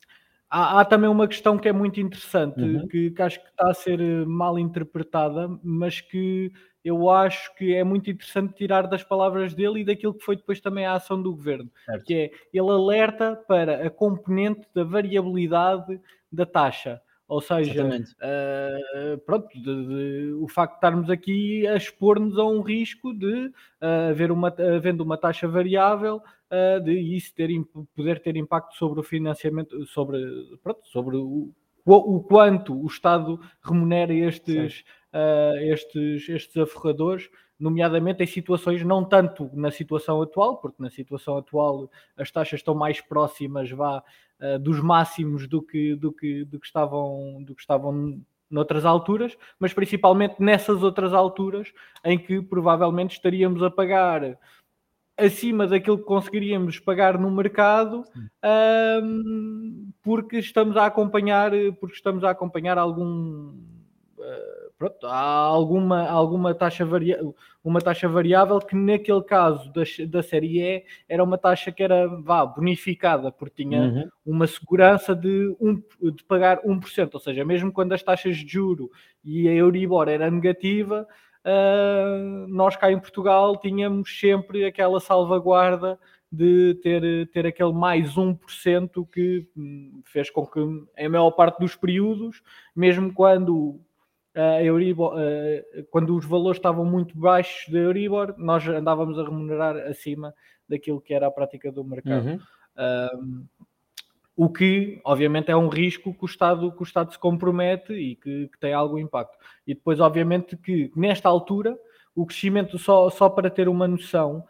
há, 0.49 0.81
há, 0.81 0.85
também 0.87 1.11
uma 1.11 1.29
questão 1.29 1.59
que 1.59 1.69
é 1.69 1.75
muito 1.75 2.01
interessante, 2.01 2.63
uhum. 2.63 2.89
que, 2.89 3.11
que 3.11 3.21
acho 3.21 3.39
que 3.39 3.51
está 3.51 3.69
a 3.69 3.75
ser 3.75 4.01
mal 4.27 4.59
interpretada, 4.59 5.47
mas 5.63 6.01
que 6.01 6.51
eu 6.87 7.11
acho 7.11 7.53
que 7.57 7.75
é 7.75 7.83
muito 7.83 8.09
interessante 8.09 8.55
tirar 8.55 8.83
das 8.83 9.03
palavras 9.03 9.53
dele 9.53 9.81
e 9.81 9.85
daquilo 9.85 10.15
que 10.15 10.25
foi 10.25 10.37
depois 10.37 10.61
também 10.61 10.87
a 10.87 10.93
ação 10.93 11.21
do 11.21 11.35
governo, 11.35 11.69
certo. 11.85 12.05
que 12.05 12.15
é 12.15 12.31
ele 12.53 12.71
alerta 12.71 13.35
para 13.49 13.85
a 13.85 13.91
componente 13.91 14.69
da 14.73 14.85
variabilidade 14.85 16.01
da 16.31 16.47
taxa. 16.47 17.03
Ou 17.27 17.41
seja, 17.41 17.85
uh, 17.85 19.19
pronto, 19.27 19.49
de, 19.53 19.63
de, 19.63 20.33
o 20.35 20.47
facto 20.47 20.75
de 20.75 20.77
estarmos 20.77 21.11
aqui 21.11 21.67
a 21.67 21.75
expor-nos 21.75 22.39
a 22.39 22.45
um 22.45 22.61
risco 22.61 23.13
de 23.13 23.47
uh, 23.47 24.11
haver 24.11 24.31
uma, 24.31 24.55
havendo 24.77 25.03
uma 25.03 25.19
taxa 25.19 25.49
variável, 25.49 26.19
uh, 26.19 26.81
de 26.85 26.93
isso 26.93 27.35
ter, 27.35 27.51
poder 27.97 28.21
ter 28.21 28.37
impacto 28.37 28.77
sobre 28.77 29.01
o 29.01 29.03
financiamento, 29.03 29.85
sobre, 29.87 30.21
pronto, 30.63 30.87
sobre 30.87 31.17
o, 31.17 31.53
o, 31.85 32.17
o 32.17 32.21
quanto 32.23 32.81
o 32.81 32.87
Estado 32.87 33.41
remunera 33.61 34.15
estes, 34.15 34.85
uh, 35.17 35.57
estes, 35.59 36.29
estes 36.29 36.57
aforradores, 36.57 37.31
nomeadamente 37.59 38.23
em 38.23 38.27
situações, 38.27 38.83
não 38.83 39.03
tanto 39.03 39.51
na 39.55 39.71
situação 39.71 40.21
atual, 40.21 40.59
porque 40.59 40.83
na 40.83 40.91
situação 40.91 41.39
atual 41.39 41.91
as 42.17 42.31
taxas 42.31 42.61
estão 42.61 42.75
mais 42.75 43.01
próximas 43.01 43.71
vá, 43.71 44.03
uh, 44.41 44.59
dos 44.59 44.81
máximos 44.81 45.49
do 45.49 45.63
que, 45.63 45.95
do, 45.95 46.13
que, 46.13 46.45
do, 46.45 46.61
que 46.61 46.67
estavam, 46.67 47.43
do 47.43 47.55
que 47.55 47.63
estavam 47.63 48.21
noutras 48.51 48.85
alturas, 48.85 49.37
mas 49.59 49.73
principalmente 49.73 50.37
nessas 50.39 50.83
outras 50.83 51.13
alturas 51.13 51.73
em 52.05 52.19
que 52.19 52.41
provavelmente 52.41 53.17
estaríamos 53.17 53.63
a 53.63 53.71
pagar 53.71 54.39
acima 55.17 55.67
daquilo 55.67 55.99
que 55.99 56.05
conseguiríamos 56.05 56.79
pagar 56.79 57.19
no 57.19 57.31
mercado 57.31 58.05
um, 59.03 59.91
porque 60.03 60.39
estamos 60.39 60.77
a 60.77 60.85
acompanhar 60.85 61.51
porque 61.81 61.97
estamos 61.97 62.23
a 62.23 62.31
acompanhar 62.31 62.77
algum 62.77 63.49
uh, 64.19 64.66
pronto, 64.79 65.07
há 65.07 65.19
alguma, 65.19 66.09
alguma 66.09 66.55
taxa, 66.55 66.85
varia 66.85 67.19
uma 67.65 67.81
taxa 67.81 68.09
variável 68.09 68.59
que 68.61 68.77
naquele 68.77 69.23
caso 69.23 69.73
da, 69.73 69.83
da 70.09 70.23
série 70.23 70.61
E 70.61 70.85
era 71.09 71.25
uma 71.25 71.37
taxa 71.39 71.73
que 71.73 71.83
era 71.83 72.07
vá, 72.07 72.45
bonificada, 72.45 73.33
porque 73.33 73.65
tinha 73.65 73.81
uhum. 73.81 74.09
uma 74.25 74.47
segurança 74.47 75.15
de, 75.15 75.55
um, 75.61 75.83
de 76.13 76.23
pagar 76.25 76.61
1%, 76.63 77.11
ou 77.15 77.21
seja, 77.21 77.45
mesmo 77.45 77.73
quando 77.73 77.93
as 77.93 78.03
taxas 78.03 78.37
de 78.37 78.47
juro 78.47 78.91
e 79.25 79.49
a 79.49 79.53
Euribor 79.53 80.09
era 80.09 80.31
negativa, 80.31 81.07
uh, 81.45 82.47
nós 82.49 82.77
cá 82.77 82.93
em 82.93 83.01
Portugal 83.01 83.59
tínhamos 83.59 84.19
sempre 84.19 84.65
aquela 84.65 85.01
salvaguarda 85.01 85.99
de 86.31 86.75
ter, 86.83 87.29
ter 87.29 87.47
aquele 87.47 87.73
mais 87.73 88.15
1% 88.15 89.09
que 89.11 89.49
hum, 89.57 90.03
fez 90.05 90.29
com 90.29 90.47
que, 90.47 90.61
em 90.99 91.09
maior 91.09 91.31
parte 91.31 91.59
dos 91.59 91.75
períodos, 91.75 92.43
mesmo 92.75 93.13
quando 93.13 93.81
a 94.37 94.63
Euribor, 94.63 95.15
quando 95.91 96.15
os 96.15 96.27
valores 96.27 96.59
estavam 96.59 96.85
muito 96.85 97.19
baixos 97.19 97.73
da 97.73 97.79
Euribor, 97.79 98.35
nós 98.37 98.67
andávamos 98.69 99.19
a 99.19 99.25
remunerar 99.25 99.77
acima 99.89 100.35
daquilo 100.69 101.01
que 101.01 101.15
era 101.15 101.27
a 101.27 101.31
prática 101.31 101.73
do 101.73 101.83
mercado. 101.83 102.29
Uhum. 102.29 102.39
Um, 102.79 103.47
o 104.37 104.51
que, 104.51 105.01
obviamente, 105.03 105.51
é 105.51 105.57
um 105.57 105.69
risco 105.69 106.13
que 106.13 106.23
o 106.23 106.27
Estado, 106.27 106.71
que 106.71 106.83
o 106.83 106.85
Estado 106.85 107.11
se 107.11 107.19
compromete 107.19 107.95
e 107.95 108.17
que, 108.17 108.49
que 108.49 108.59
tem 108.61 108.75
algum 108.75 108.99
impacto. 108.99 109.39
E 109.67 109.75
depois, 109.75 109.99
obviamente, 109.99 110.59
que 110.59 110.93
nesta 110.95 111.27
altura, 111.27 111.77
o 112.15 112.27
crescimento, 112.27 112.79
só, 112.79 113.09
só 113.09 113.31
para 113.31 113.49
ter 113.49 113.67
uma 113.67 113.89
noção, 113.89 114.45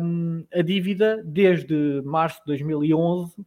um, 0.00 0.44
a 0.54 0.62
dívida, 0.62 1.20
desde 1.24 2.00
março 2.04 2.38
de 2.40 2.46
2011, 2.46 3.40
uh, 3.40 3.44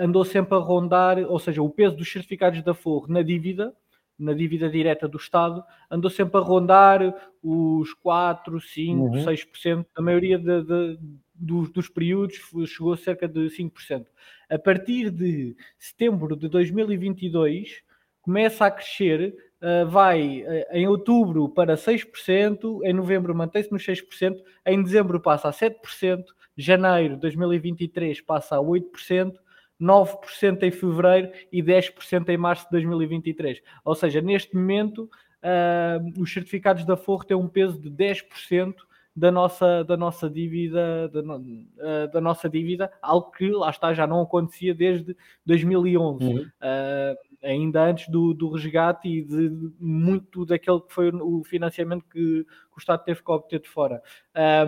andou 0.00 0.22
sempre 0.22 0.54
a 0.54 0.58
rondar, 0.58 1.18
ou 1.18 1.38
seja, 1.38 1.62
o 1.62 1.70
peso 1.70 1.96
dos 1.96 2.12
certificados 2.12 2.62
da 2.62 2.74
Forro 2.74 3.06
na 3.08 3.22
dívida, 3.22 3.74
na 4.20 4.34
dívida 4.34 4.68
direta 4.68 5.08
do 5.08 5.16
Estado, 5.16 5.64
andou 5.90 6.10
sempre 6.10 6.38
a 6.38 6.44
rondar 6.44 7.00
os 7.42 7.94
4, 7.94 8.60
5, 8.60 9.02
uhum. 9.02 9.24
6%, 9.24 9.86
a 9.96 10.02
maioria 10.02 10.38
de, 10.38 10.62
de, 10.62 10.98
dos, 11.34 11.70
dos 11.70 11.88
períodos 11.88 12.38
chegou 12.66 12.92
a 12.92 12.96
cerca 12.96 13.26
de 13.26 13.46
5%. 13.46 14.04
A 14.50 14.58
partir 14.58 15.10
de 15.10 15.56
setembro 15.78 16.36
de 16.36 16.48
2022, 16.48 17.82
começa 18.20 18.66
a 18.66 18.70
crescer, 18.70 19.34
uh, 19.62 19.88
vai 19.88 20.42
uh, 20.42 20.76
em 20.76 20.86
outubro 20.86 21.48
para 21.48 21.76
6%, 21.76 22.80
em 22.84 22.92
novembro 22.92 23.34
mantém-se 23.34 23.72
nos 23.72 23.82
6%, 23.84 24.36
em 24.66 24.82
dezembro 24.82 25.18
passa 25.20 25.48
a 25.48 25.52
7%, 25.52 26.24
janeiro 26.56 27.14
de 27.14 27.22
2023 27.22 28.20
passa 28.20 28.56
a 28.56 28.60
8%, 28.60 29.32
9% 29.80 30.62
em 30.62 30.70
fevereiro 30.70 31.30
e 31.50 31.62
10% 31.62 32.28
em 32.28 32.36
março 32.36 32.64
de 32.64 32.70
2023. 32.72 33.62
Ou 33.84 33.94
seja, 33.94 34.20
neste 34.20 34.54
momento, 34.54 35.04
uh, 35.04 36.20
os 36.20 36.32
certificados 36.32 36.84
da 36.84 36.96
Forro 36.96 37.24
têm 37.24 37.36
um 37.36 37.48
peso 37.48 37.80
de 37.80 37.90
10% 37.90 38.74
da 39.14 39.30
nossa, 39.30 39.84
da 39.84 39.96
nossa 39.96 40.30
dívida, 40.30 41.08
da, 41.08 41.20
uh, 41.20 42.12
da, 42.12 42.20
nossa 42.20 42.48
dívida, 42.48 42.92
algo 43.02 43.30
que 43.32 43.50
lá 43.50 43.70
está 43.70 43.92
já 43.92 44.06
não 44.06 44.20
acontecia 44.20 44.74
desde 44.74 45.16
2011, 45.44 46.24
uhum. 46.24 46.40
uh, 46.42 47.16
ainda 47.42 47.84
antes 47.84 48.08
do, 48.08 48.32
do 48.32 48.50
resgate 48.50 49.08
e 49.08 49.22
de 49.22 49.72
muito 49.78 50.44
daquele 50.44 50.80
que 50.80 50.92
foi 50.92 51.10
o 51.10 51.42
financiamento 51.42 52.04
que, 52.04 52.44
que 52.44 52.76
o 52.76 52.78
Estado 52.78 53.04
teve 53.04 53.22
que 53.22 53.30
obter 53.30 53.60
de 53.60 53.68
fora. 53.68 54.02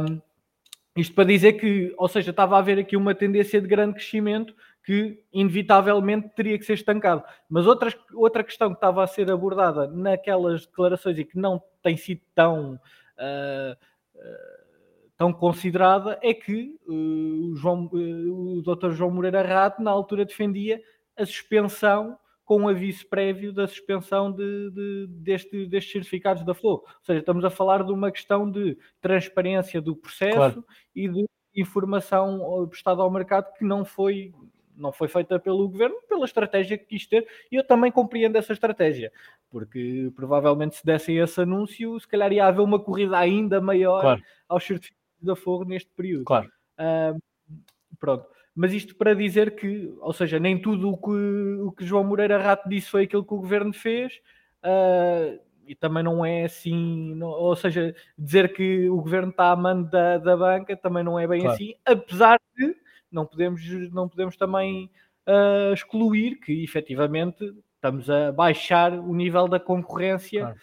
Um, 0.08 0.20
isto 0.94 1.14
para 1.14 1.24
dizer 1.24 1.54
que, 1.54 1.94
ou 1.96 2.06
seja, 2.06 2.30
estava 2.30 2.56
a 2.56 2.58
haver 2.58 2.78
aqui 2.78 2.96
uma 2.96 3.14
tendência 3.14 3.60
de 3.60 3.66
grande 3.66 3.94
crescimento 3.94 4.54
que 4.84 5.22
inevitavelmente 5.32 6.28
teria 6.30 6.58
que 6.58 6.64
ser 6.64 6.74
estancado. 6.74 7.22
Mas 7.48 7.66
outra, 7.66 7.92
outra 8.14 8.42
questão 8.42 8.70
que 8.70 8.76
estava 8.76 9.02
a 9.02 9.06
ser 9.06 9.30
abordada 9.30 9.86
naquelas 9.86 10.66
declarações 10.66 11.18
e 11.18 11.24
que 11.24 11.38
não 11.38 11.62
tem 11.82 11.96
sido 11.96 12.20
tão, 12.34 12.74
uh, 12.74 13.76
uh, 14.14 15.10
tão 15.16 15.32
considerada 15.32 16.18
é 16.20 16.34
que 16.34 16.76
uh, 16.86 17.52
o, 17.52 17.54
João, 17.54 17.88
o 17.92 18.62
Dr. 18.62 18.90
João 18.90 19.10
Moreira 19.10 19.42
Rato, 19.42 19.80
na 19.80 19.90
altura, 19.90 20.24
defendia 20.24 20.82
a 21.16 21.24
suspensão 21.24 22.18
com 22.44 22.62
um 22.62 22.68
aviso 22.68 23.06
prévio 23.06 23.52
da 23.52 23.68
suspensão 23.68 24.32
de, 24.32 24.70
de, 24.72 25.06
deste, 25.08 25.64
destes 25.66 25.92
certificados 25.92 26.44
da 26.44 26.54
Flow. 26.54 26.82
Ou 26.84 27.04
seja, 27.04 27.20
estamos 27.20 27.44
a 27.44 27.50
falar 27.50 27.84
de 27.84 27.92
uma 27.92 28.10
questão 28.10 28.50
de 28.50 28.76
transparência 29.00 29.80
do 29.80 29.94
processo 29.94 30.36
claro. 30.36 30.64
e 30.94 31.08
de 31.08 31.24
informação 31.54 32.66
prestada 32.68 33.00
ao 33.00 33.10
mercado 33.10 33.52
que 33.56 33.64
não 33.64 33.84
foi 33.84 34.32
não 34.76 34.92
foi 34.92 35.08
feita 35.08 35.38
pelo 35.38 35.68
governo, 35.68 35.96
pela 36.08 36.24
estratégia 36.24 36.78
que 36.78 36.86
quis 36.86 37.06
ter, 37.06 37.26
e 37.50 37.56
eu 37.56 37.64
também 37.64 37.90
compreendo 37.90 38.36
essa 38.36 38.52
estratégia, 38.52 39.12
porque 39.50 40.10
provavelmente 40.14 40.76
se 40.76 40.84
dessem 40.84 41.18
esse 41.18 41.40
anúncio, 41.40 41.98
se 42.00 42.08
calhar 42.08 42.32
ia 42.32 42.46
haver 42.46 42.62
uma 42.62 42.78
corrida 42.78 43.18
ainda 43.18 43.60
maior 43.60 44.00
claro. 44.00 44.22
aos 44.48 44.64
certificados 44.64 45.02
da 45.20 45.36
Fogo 45.36 45.64
neste 45.64 45.90
período. 45.90 46.24
Claro. 46.24 46.50
Uh, 46.78 47.20
pronto. 47.98 48.26
Mas 48.54 48.72
isto 48.72 48.94
para 48.96 49.14
dizer 49.14 49.54
que, 49.54 49.94
ou 50.00 50.12
seja, 50.12 50.38
nem 50.38 50.60
tudo 50.60 50.90
o 50.90 50.96
que, 50.96 51.62
o 51.62 51.72
que 51.72 51.86
João 51.86 52.04
Moreira 52.04 52.38
Rato 52.38 52.68
disse 52.68 52.90
foi 52.90 53.04
aquilo 53.04 53.24
que 53.24 53.32
o 53.32 53.38
governo 53.38 53.72
fez, 53.72 54.20
uh, 54.62 55.40
e 55.66 55.74
também 55.74 56.02
não 56.02 56.24
é 56.24 56.44
assim, 56.44 57.14
não, 57.14 57.28
ou 57.28 57.56
seja, 57.56 57.94
dizer 58.18 58.52
que 58.52 58.90
o 58.90 58.96
governo 58.96 59.30
está 59.30 59.50
a 59.50 59.56
mando 59.56 59.88
da, 59.88 60.18
da 60.18 60.36
banca 60.36 60.76
também 60.76 61.02
não 61.02 61.18
é 61.18 61.26
bem 61.26 61.40
claro. 61.40 61.54
assim, 61.54 61.74
apesar 61.84 62.38
de 62.56 62.76
não 63.12 63.26
podemos, 63.26 63.62
não 63.92 64.08
podemos 64.08 64.36
também 64.36 64.90
uh, 65.26 65.72
excluir 65.72 66.36
que 66.40 66.62
efetivamente 66.62 67.54
estamos 67.74 68.08
a 68.08 68.32
baixar 68.32 68.92
o 68.92 69.14
nível 69.14 69.48
da 69.48 69.58
concorrência 69.58 70.40
claro. 70.40 70.58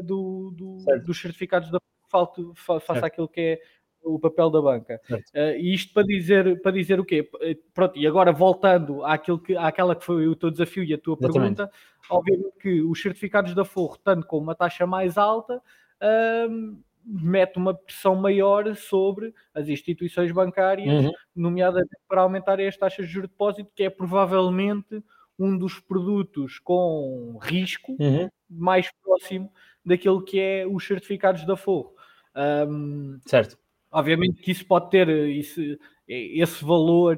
uh, 0.00 0.02
do, 0.04 0.50
do, 0.56 1.00
dos 1.04 1.20
certificados 1.20 1.70
da 1.70 1.78
falta 2.10 2.42
face 2.54 3.04
àquilo 3.04 3.28
que 3.28 3.40
é 3.40 3.60
o 4.02 4.18
papel 4.20 4.50
da 4.50 4.62
banca. 4.62 5.00
Uh, 5.10 5.56
e 5.58 5.74
isto 5.74 5.92
para 5.92 6.04
dizer, 6.04 6.60
para 6.62 6.70
dizer 6.70 7.00
o 7.00 7.04
quê? 7.04 7.28
Pronto, 7.74 7.98
e 7.98 8.06
agora 8.06 8.32
voltando 8.32 9.04
àquilo 9.04 9.38
que, 9.38 9.56
àquela 9.56 9.96
que 9.96 10.04
foi 10.04 10.28
o 10.28 10.36
teu 10.36 10.50
desafio 10.50 10.84
e 10.84 10.94
a 10.94 10.98
tua 10.98 11.16
Exatamente. 11.20 11.56
pergunta, 11.56 11.76
obviamente 12.08 12.56
que 12.60 12.82
os 12.82 13.02
certificados 13.02 13.54
da 13.54 13.64
Forro, 13.64 13.98
tanto 14.02 14.26
com 14.26 14.38
uma 14.38 14.54
taxa 14.54 14.86
mais 14.86 15.18
alta, 15.18 15.56
uh, 15.56 16.78
mete 17.06 17.56
uma 17.56 17.72
pressão 17.72 18.16
maior 18.16 18.74
sobre 18.74 19.32
as 19.54 19.68
instituições 19.68 20.32
bancárias, 20.32 21.04
uhum. 21.04 21.12
nomeadamente 21.34 21.90
para 22.08 22.22
aumentar 22.22 22.60
as 22.60 22.76
taxas 22.76 23.06
de 23.06 23.12
juros 23.12 23.28
de 23.28 23.32
depósito, 23.32 23.70
que 23.74 23.84
é 23.84 23.90
provavelmente 23.90 25.02
um 25.38 25.56
dos 25.56 25.78
produtos 25.78 26.58
com 26.58 27.38
risco 27.40 27.96
uhum. 28.00 28.28
mais 28.50 28.90
próximo 29.02 29.52
daquilo 29.84 30.22
que 30.22 30.40
é 30.40 30.66
os 30.66 30.84
certificados 30.84 31.44
da 31.46 31.56
Forro. 31.56 31.94
Um, 32.34 33.18
certo. 33.24 33.56
Obviamente 33.90 34.42
que 34.42 34.50
isso 34.50 34.66
pode 34.66 34.90
ter 34.90 35.08
esse, 35.08 35.78
esse 36.08 36.64
valor 36.64 37.16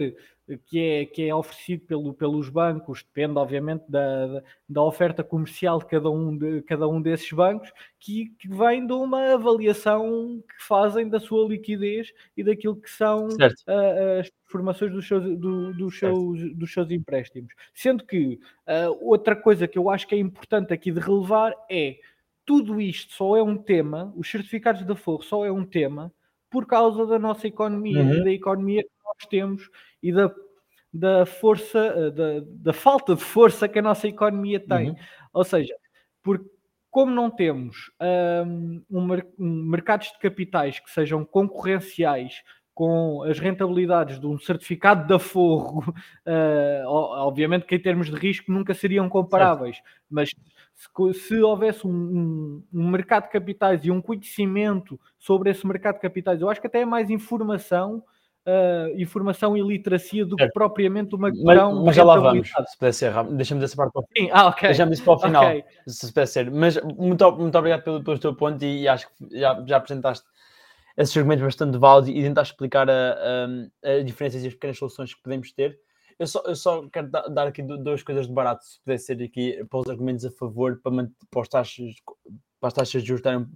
que 0.57 0.81
é, 0.81 1.05
que 1.05 1.29
é 1.29 1.35
oferecido 1.35 1.85
pelo, 1.85 2.15
pelos 2.15 2.49
bancos, 2.49 3.03
depende 3.03 3.39
obviamente 3.39 3.85
da, 3.89 4.43
da 4.69 4.83
oferta 4.83 5.23
comercial 5.23 5.79
de 5.79 5.87
cada 5.87 6.11
um, 6.11 6.37
de, 6.37 6.63
cada 6.63 6.89
um 6.89 7.03
desses 7.03 7.31
bancos, 7.33 7.71
que, 8.01 8.35
que 8.39 8.49
vem 8.49 8.87
de 8.87 8.93
uma 8.93 9.35
avaliação 9.35 10.43
que 10.49 10.65
fazem 10.65 11.09
da 11.09 11.21
sua 11.21 11.47
liquidez 11.49 12.13
e 12.37 12.43
daquilo 12.43 12.77
que 12.77 12.91
são 12.91 13.29
uh, 13.29 14.21
as 14.21 14.31
informações 14.47 14.93
dos 14.93 15.07
seus, 15.07 15.23
do, 15.39 15.75
dos, 15.75 15.99
seus, 15.99 16.55
dos 16.55 16.73
seus 16.73 16.91
empréstimos. 16.91 17.53
Sendo 17.75 18.05
que 18.05 18.41
uh, 18.67 19.07
outra 19.07 19.37
coisa 19.37 19.69
que 19.69 19.79
eu 19.79 19.91
acho 19.91 20.07
que 20.07 20.15
é 20.15 20.19
importante 20.19 20.73
aqui 20.73 20.91
de 20.91 21.01
relevar 21.01 21.53
é 21.71 21.97
tudo 22.47 22.81
isto 22.81 23.13
só 23.13 23.37
é 23.37 23.43
um 23.43 23.59
tema, 23.59 24.11
os 24.17 24.31
certificados 24.31 24.83
da 24.87 24.97
Forro 24.97 25.23
só 25.23 25.45
é 25.45 25.53
um 25.53 25.67
tema 25.67 26.11
por 26.51 26.67
causa 26.67 27.07
da 27.07 27.19
nossa 27.19 27.47
economia 27.47 28.01
uhum. 28.01 28.15
e 28.15 28.25
da 28.25 28.33
economia 28.33 28.83
que 28.83 28.89
nós 29.09 29.29
temos 29.29 29.71
e 30.03 30.13
da, 30.13 30.31
da 30.93 31.27
força, 31.27 31.79
eh, 31.79 32.11
da, 32.11 32.25
da 32.45 32.73
falta 32.73 33.15
de 33.15 33.23
força 33.23 33.69
que 33.69 33.79
a 33.79 33.83
nossa 33.83 34.07
economia 34.07 34.61
tem. 34.61 34.91
Uhum. 34.91 34.97
Ou 35.33 35.45
seja, 35.45 35.75
porque 36.23 36.49
como 36.91 37.13
não 37.13 37.31
temos 37.31 37.91
um, 38.47 38.83
um, 38.91 39.13
um, 39.39 39.63
mercados 39.65 40.11
de 40.11 40.19
capitais 40.19 40.81
que 40.81 40.91
sejam 40.91 41.25
concorrenciais 41.25 42.43
com 42.75 43.25
as 43.25 43.39
rentabilidades 43.41 44.21
de 44.21 44.27
um 44.27 44.39
certificado 44.39 45.07
de 45.07 45.13
aforro, 45.13 45.81
uh, 46.27 46.87
obviamente 46.87 47.67
que 47.67 47.75
em 47.75 47.81
termos 47.81 48.07
de 48.07 48.15
risco 48.15 48.53
nunca 48.53 48.73
seriam 48.73 49.09
comparáveis, 49.09 49.77
certo. 49.77 49.91
mas 50.09 50.31
se, 50.75 51.15
se 51.15 51.41
houvesse 51.41 51.85
um, 51.87 52.63
um, 52.73 52.89
mercado 52.89 53.25
de 53.25 53.31
capitais 53.31 53.85
e 53.85 53.91
um 53.91 54.01
conhecimento 54.01 54.99
sobre 55.19 55.51
esse 55.51 55.67
mercado 55.67 55.97
de 55.97 56.03
capitais, 56.03 56.41
eu 56.41 56.49
acho 56.49 56.61
que 56.61 56.69
até 56.69 56.83
é 56.83 56.85
mais 56.85 57.11
informação 57.11 58.03
uh, 58.47 59.01
informação 59.01 59.57
e 59.57 59.63
literacia 59.63 60.25
do 60.25 60.37
que 60.37 60.49
propriamente 60.49 61.15
uma 61.15 61.31
questão. 61.31 61.75
Mas, 61.75 61.85
mas 61.85 61.97
já 61.97 62.05
lá 62.05 62.19
vamos, 62.19 62.49
se 62.49 62.79
puder 62.79 62.93
ser 62.93 63.09
rápido. 63.11 63.37
Deixa-me 63.37 63.65
essa 63.65 63.77
parte 63.77 63.93
para 63.93 64.03
o 64.03 64.07
final. 64.07 64.31
Ah, 64.37 64.47
ok. 64.49 64.69
Deixa-me 64.69 64.93
isso 64.95 65.05
para 65.05 65.13
o 65.13 65.19
final, 65.19 65.45
okay. 65.45 65.65
se 65.87 66.07
puder 66.09 66.27
ser. 66.27 66.51
Mas 66.51 66.81
muito, 66.83 67.33
muito 67.33 67.59
obrigado 67.59 67.83
pelo, 67.83 68.03
pelo 68.03 68.19
teu 68.19 68.35
ponto 68.35 68.63
e, 68.65 68.83
e 68.83 68.89
acho 68.89 69.09
que 69.09 69.39
já, 69.39 69.65
já 69.67 69.77
apresentaste 69.77 70.27
esses 70.97 71.17
argumentos 71.17 71.45
bastante 71.45 71.79
válidos 71.79 72.11
e 72.11 72.23
tentaste 72.23 72.55
explicar 72.55 72.91
a, 72.91 73.17
a, 73.85 73.91
a 73.91 74.03
diferenças 74.03 74.43
e 74.43 74.49
as 74.49 74.55
pequenas 74.55 74.79
soluções 74.79 75.15
que 75.15 75.23
podemos 75.23 75.53
ter. 75.53 75.79
Eu 76.19 76.27
só, 76.27 76.43
eu 76.45 76.57
só 76.57 76.89
quero 76.89 77.09
dar 77.09 77.47
aqui 77.47 77.63
duas 77.63 78.03
coisas 78.03 78.27
de 78.27 78.33
barato, 78.33 78.65
se 78.65 78.81
puder 78.81 78.99
ser 78.99 79.23
aqui, 79.23 79.65
para 79.71 79.79
os 79.79 79.89
argumentos 79.89 80.25
a 80.25 80.31
favor, 80.33 80.81
para, 80.83 81.09
para, 81.31 81.43
as, 81.43 81.49
taxas, 81.49 81.95
para 82.59 82.67
as 82.67 82.75
taxas 82.75 83.03
de 83.03 83.09
juros 83.09 83.21
estarem, 83.21 83.47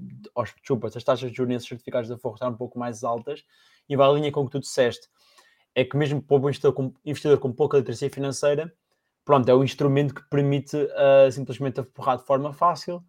desculpa, 0.60 0.86
as 0.86 1.02
taxas 1.02 1.30
de 1.32 1.36
juros 1.36 1.52
nesses 1.52 1.68
certificados 1.68 2.08
da 2.08 2.16
Forro 2.16 2.34
estarem 2.34 2.54
um 2.54 2.56
pouco 2.56 2.78
mais 2.78 3.02
altas, 3.02 3.44
e 3.88 3.96
vai 3.96 4.08
à 4.08 4.12
linha 4.12 4.32
com 4.32 4.40
o 4.40 4.46
que 4.46 4.52
tu 4.52 4.60
disseste, 4.60 5.08
é 5.74 5.84
que 5.84 5.96
mesmo 5.96 6.22
para 6.22 6.36
o 6.36 6.40
investidor 6.40 6.72
com, 6.72 6.92
investidor 7.04 7.38
com 7.38 7.52
pouca 7.52 7.78
literacia 7.78 8.10
financeira, 8.10 8.72
pronto, 9.24 9.48
é 9.48 9.54
um 9.54 9.64
instrumento 9.64 10.14
que 10.14 10.22
permite 10.28 10.76
uh, 10.76 11.30
simplesmente 11.30 11.80
aforrar 11.80 12.18
de 12.18 12.24
forma 12.24 12.52
fácil, 12.52 13.02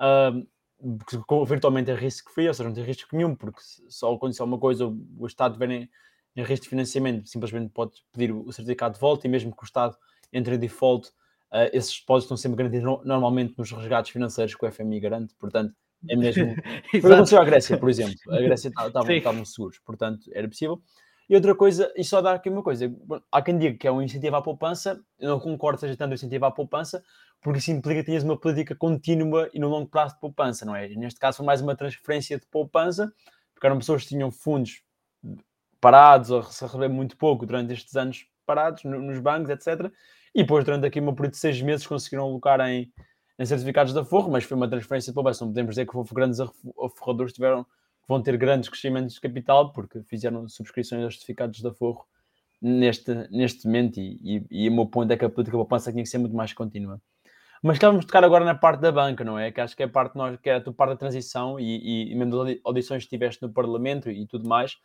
uh, 0.00 1.46
virtualmente 1.46 1.90
é 1.90 1.94
risco 1.94 2.30
free, 2.32 2.48
ou 2.48 2.54
seja, 2.54 2.68
não 2.68 2.74
tem 2.74 2.84
risco 2.84 3.14
nenhum, 3.16 3.34
porque 3.34 3.60
só 3.88 4.12
acontecer 4.12 4.42
alguma 4.42 4.58
coisa, 4.58 4.86
o 4.86 5.26
Estado 5.26 5.62
em, 5.64 5.88
em 6.36 6.42
risco 6.42 6.64
de 6.64 6.70
financiamento, 6.70 7.28
simplesmente 7.28 7.70
pode 7.70 7.92
pedir 8.12 8.32
o 8.32 8.52
certificado 8.52 8.94
de 8.94 9.00
volta, 9.00 9.26
e 9.26 9.30
mesmo 9.30 9.54
que 9.54 9.62
o 9.62 9.64
Estado 9.64 9.96
entre 10.32 10.54
em 10.54 10.58
default, 10.58 11.08
uh, 11.08 11.70
esses 11.72 11.98
depósitos 11.98 12.24
estão 12.24 12.36
sempre 12.36 12.58
garantidos 12.58 12.84
no, 12.84 13.04
normalmente 13.04 13.54
nos 13.56 13.70
resgates 13.72 14.12
financeiros 14.12 14.54
que 14.54 14.64
o 14.64 14.70
FMI 14.70 15.00
garante, 15.00 15.34
portanto, 15.34 15.74
é 16.08 16.16
mesmo. 16.16 16.54
Foi 16.90 16.98
o 16.98 17.02
que 17.02 17.12
aconteceu 17.12 17.40
à 17.40 17.44
Grécia, 17.44 17.78
por 17.78 17.88
exemplo. 17.88 18.16
A 18.30 18.38
Grécia 18.38 18.68
estavam 18.68 19.44
seguros, 19.44 19.78
portanto 19.78 20.30
era 20.32 20.48
possível. 20.48 20.80
E 21.28 21.34
outra 21.34 21.56
coisa, 21.56 21.92
e 21.96 22.04
só 22.04 22.20
dar 22.22 22.34
aqui 22.34 22.48
uma 22.48 22.62
coisa: 22.62 22.92
há 23.32 23.42
quem 23.42 23.58
diga 23.58 23.76
que 23.76 23.86
é 23.86 23.90
um 23.90 24.00
incentivo 24.00 24.36
à 24.36 24.42
poupança, 24.42 25.00
eu 25.18 25.30
não 25.30 25.40
concordo 25.40 25.80
seja 25.80 25.96
tanto 25.96 26.12
um 26.12 26.14
incentivo 26.14 26.44
à 26.44 26.50
poupança, 26.50 27.02
porque 27.40 27.58
isso 27.58 27.70
implica 27.70 28.00
que 28.00 28.06
tenhas 28.06 28.22
uma 28.22 28.38
política 28.38 28.74
contínua 28.76 29.50
e 29.52 29.58
no 29.58 29.68
longo 29.68 29.88
prazo 29.88 30.14
de 30.14 30.20
poupança, 30.20 30.64
não 30.64 30.74
é? 30.76 30.88
Neste 30.88 31.18
caso, 31.18 31.38
foi 31.38 31.46
mais 31.46 31.60
uma 31.60 31.74
transferência 31.74 32.38
de 32.38 32.46
poupança 32.46 33.12
porque 33.56 33.66
eram 33.66 33.78
pessoas 33.78 34.02
que 34.02 34.10
tinham 34.10 34.30
fundos 34.30 34.82
parados 35.80 36.30
ou 36.30 36.42
se 36.42 36.62
receber 36.62 36.88
muito 36.88 37.16
pouco 37.16 37.46
durante 37.46 37.72
estes 37.72 37.96
anos 37.96 38.26
parados 38.44 38.84
nos 38.84 39.18
bancos, 39.18 39.50
etc. 39.50 39.90
E 40.34 40.42
depois, 40.42 40.64
durante 40.64 40.86
aqui 40.86 41.00
uma 41.00 41.14
período 41.14 41.32
de 41.32 41.38
seis 41.38 41.60
meses, 41.62 41.86
conseguiram 41.86 42.24
alocar 42.24 42.60
em, 42.60 42.92
em 43.38 43.44
certificados 43.44 43.92
da 43.92 44.04
Forro, 44.04 44.30
mas 44.30 44.44
foi 44.44 44.56
uma 44.56 44.68
transferência 44.68 45.10
de 45.10 45.14
poupança. 45.14 45.44
Não 45.44 45.52
podemos 45.52 45.74
dizer 45.74 45.86
que 45.86 45.96
houve 45.96 46.14
grandes 46.14 46.40
aforradores 46.40 47.32
tiveram, 47.32 47.66
vão 48.08 48.22
ter 48.22 48.36
grandes 48.36 48.68
crescimentos 48.68 49.14
de 49.14 49.20
capital, 49.20 49.72
porque 49.72 50.02
fizeram 50.04 50.48
subscrições 50.48 51.04
aos 51.04 51.14
certificados 51.14 51.60
da 51.60 51.72
Forro 51.72 52.06
neste, 52.60 53.14
neste 53.30 53.66
momento. 53.66 53.98
E, 53.98 54.46
e, 54.50 54.64
e 54.64 54.68
o 54.68 54.72
meu 54.72 54.86
ponto 54.86 55.12
é 55.12 55.16
que 55.16 55.24
a 55.24 55.28
política 55.28 55.56
de 55.56 55.62
poupança 55.62 55.90
tinha 55.90 56.02
que 56.02 56.08
ser 56.08 56.18
muito 56.18 56.34
mais 56.34 56.52
contínua. 56.52 57.00
Mas 57.62 57.76
estávamos 57.76 58.04
a 58.04 58.06
tocar 58.06 58.22
agora 58.22 58.44
na 58.44 58.54
parte 58.54 58.80
da 58.80 58.92
banca, 58.92 59.24
não 59.24 59.38
é? 59.38 59.50
Que 59.50 59.60
acho 59.60 59.76
que 59.76 59.82
é 59.82 59.86
a 59.86 59.88
parte, 59.88 60.16
nós, 60.16 60.38
que 60.40 60.48
é 60.48 60.56
a 60.56 60.60
tua 60.60 60.72
parte 60.72 60.90
da 60.90 60.96
transição 60.96 61.58
e, 61.58 61.64
e, 61.64 62.12
e 62.12 62.14
mesmo 62.14 62.44
das 62.44 62.58
audições 62.64 63.04
que 63.04 63.10
tiveste 63.10 63.42
no 63.42 63.52
Parlamento 63.52 64.10
e 64.10 64.26
tudo 64.26 64.48
mais, 64.48 64.76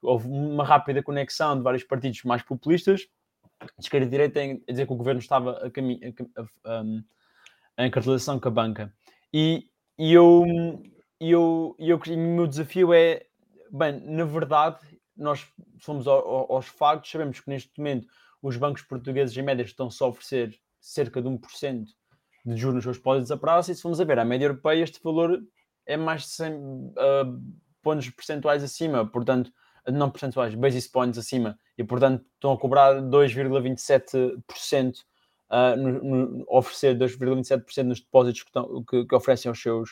houve 0.00 0.28
uma 0.28 0.64
rápida 0.64 1.02
conexão 1.02 1.56
de 1.56 1.62
vários 1.62 1.84
partidos 1.84 2.22
mais 2.24 2.42
populistas, 2.42 3.06
esquerda 3.78 4.06
e 4.06 4.10
direita, 4.10 4.42
em 4.42 4.62
dizer 4.68 4.86
que 4.86 4.92
o 4.92 4.96
governo 4.96 5.20
estava 5.20 5.52
a, 5.52 5.66
a, 5.66 6.42
a, 6.42 6.80
a, 6.80 6.84
em 7.78 7.90
cartelização 7.90 8.38
com 8.38 8.48
a 8.48 8.50
banca. 8.50 8.92
E, 9.32 9.68
e 9.98 10.12
eu, 10.12 10.44
eu, 11.20 11.74
eu, 11.78 11.96
o 11.96 12.16
meu 12.16 12.46
desafio 12.46 12.92
é, 12.92 13.26
bem, 13.70 14.00
na 14.00 14.24
verdade, 14.24 14.78
nós 15.16 15.46
somos 15.80 16.06
aos 16.06 16.66
factos, 16.66 17.10
sabemos 17.10 17.40
que 17.40 17.48
neste 17.48 17.70
momento 17.78 18.06
os 18.42 18.56
bancos 18.56 18.82
portugueses 18.82 19.36
em 19.36 19.42
média 19.42 19.62
estão 19.62 19.90
só 19.90 20.06
a 20.06 20.08
oferecer 20.08 20.58
cerca 20.80 21.22
de 21.22 21.28
1% 21.28 21.86
de 22.44 22.56
juros 22.56 22.74
nos 22.74 22.84
seus 22.84 22.98
depósitos 22.98 23.30
a 23.30 23.36
prazo, 23.36 23.72
e 23.72 23.74
se 23.74 23.80
formos 23.80 24.00
a 24.00 24.04
ver 24.04 24.18
a 24.18 24.24
média 24.24 24.44
europeia, 24.44 24.82
este 24.82 25.02
valor 25.02 25.42
é 25.86 25.96
mais 25.96 26.22
de 26.22 26.28
100 26.28 26.52
uh, 26.52 26.92
pontos 27.82 28.10
percentuais 28.10 28.62
acima, 28.62 29.06
portanto, 29.06 29.50
não 29.92 30.10
percentuais, 30.10 30.54
basis 30.54 30.86
points 30.86 31.18
acima, 31.18 31.58
e 31.76 31.84
portanto 31.84 32.24
estão 32.34 32.52
a 32.52 32.58
cobrar 32.58 33.00
2,27%, 33.02 34.94
no, 35.76 36.02
no, 36.02 36.44
oferecer 36.48 36.96
2,27% 36.96 37.82
nos 37.82 38.00
depósitos 38.00 38.42
que, 38.42 38.50
que, 38.88 39.06
que, 39.06 39.14
oferecem 39.14 39.48
aos 39.48 39.60
seus, 39.60 39.90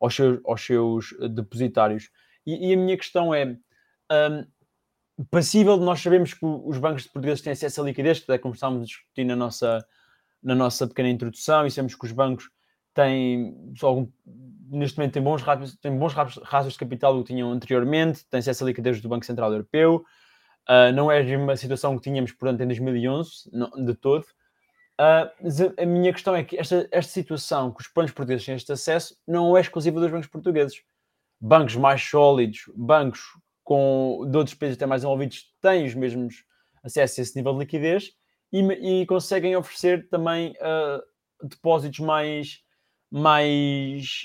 aos 0.00 0.14
seus, 0.14 0.40
aos 0.44 0.64
seus 0.64 1.14
depositários. 1.30 2.10
E, 2.46 2.70
e 2.70 2.74
a 2.74 2.76
minha 2.76 2.96
questão 2.96 3.34
é. 3.34 3.56
Um, 4.10 4.44
passível, 5.30 5.76
nós 5.76 6.00
sabemos 6.00 6.32
que 6.32 6.44
os 6.44 6.78
bancos 6.78 7.06
portugueses 7.06 7.42
têm 7.42 7.52
acesso 7.52 7.80
à 7.80 7.84
liquidez, 7.84 8.20
que 8.20 8.32
é 8.32 8.38
como 8.38 8.54
estávamos 8.54 8.82
a 8.82 8.86
discutir 8.86 9.24
na 9.24 9.34
nossa, 9.34 9.84
na 10.42 10.54
nossa 10.54 10.86
pequena 10.86 11.08
introdução, 11.08 11.66
e 11.66 11.70
sabemos 11.70 11.94
que 11.94 12.04
os 12.04 12.12
bancos 12.12 12.48
têm, 12.94 13.54
algum, 13.82 14.08
neste 14.70 14.98
momento, 14.98 15.14
têm 15.14 15.22
bons, 15.22 15.42
têm 15.80 15.98
bons 15.98 16.14
rastros 16.14 16.72
de 16.72 16.78
capital 16.78 17.16
do 17.16 17.24
que 17.24 17.32
tinham 17.32 17.50
anteriormente, 17.50 18.24
têm 18.26 18.40
acesso 18.40 18.64
à 18.64 18.66
liquidez 18.66 19.00
do 19.00 19.08
Banco 19.08 19.26
Central 19.26 19.52
Europeu. 19.52 20.04
Uh, 20.68 20.92
não 20.94 21.10
é 21.10 21.20
a 21.20 21.24
mesma 21.24 21.56
situação 21.56 21.96
que 21.96 22.02
tínhamos, 22.02 22.32
portanto, 22.32 22.60
em 22.60 22.66
2011, 22.66 23.50
não, 23.52 23.70
de 23.84 23.94
todo. 23.94 24.26
Uh, 25.00 25.80
a 25.80 25.86
minha 25.86 26.12
questão 26.12 26.34
é 26.34 26.42
que 26.42 26.58
esta, 26.58 26.88
esta 26.90 27.12
situação 27.12 27.70
que 27.70 27.82
os 27.82 27.88
bancos 27.94 28.12
portugueses 28.12 28.44
têm 28.44 28.56
este 28.56 28.72
acesso 28.72 29.16
não 29.26 29.56
é 29.56 29.60
exclusiva 29.60 30.00
dos 30.00 30.10
bancos 30.10 30.26
portugueses. 30.26 30.82
Bancos 31.40 31.76
mais 31.76 32.02
sólidos, 32.02 32.62
bancos 32.74 33.20
com, 33.62 34.26
de 34.28 34.36
outros 34.36 34.56
países 34.56 34.76
até 34.76 34.86
mais 34.86 35.04
envolvidos, 35.04 35.44
têm 35.60 35.84
os 35.84 35.94
mesmos 35.94 36.42
acessos 36.82 37.18
a 37.18 37.22
esse 37.22 37.36
nível 37.36 37.52
de 37.52 37.60
liquidez 37.60 38.10
e, 38.52 38.60
e 39.02 39.06
conseguem 39.06 39.54
oferecer 39.54 40.08
também 40.08 40.50
uh, 40.52 41.46
depósitos 41.46 42.00
mais, 42.00 42.58
mais, 43.08 44.22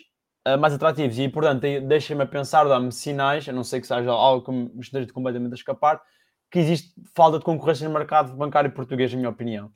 uh, 0.48 0.58
mais 0.58 0.74
atrativos. 0.74 1.20
E, 1.20 1.30
portanto, 1.30 1.62
deixem-me 1.88 2.26
pensar, 2.26 2.64
dá-me 2.64 2.92
sinais, 2.92 3.48
a 3.48 3.52
não 3.52 3.64
sei 3.64 3.80
que 3.80 3.86
seja 3.86 4.10
algo 4.10 4.44
que 4.44 4.52
me 4.52 4.80
esteja 4.80 5.12
completamente 5.14 5.52
a 5.52 5.56
escapar, 5.56 6.02
que 6.50 6.58
existe 6.58 6.94
falta 7.14 7.38
de 7.38 7.46
concorrência 7.46 7.88
no 7.88 7.94
mercado 7.94 8.36
bancário 8.36 8.72
português, 8.72 9.12
na 9.12 9.18
minha 9.18 9.30
opinião. 9.30 9.72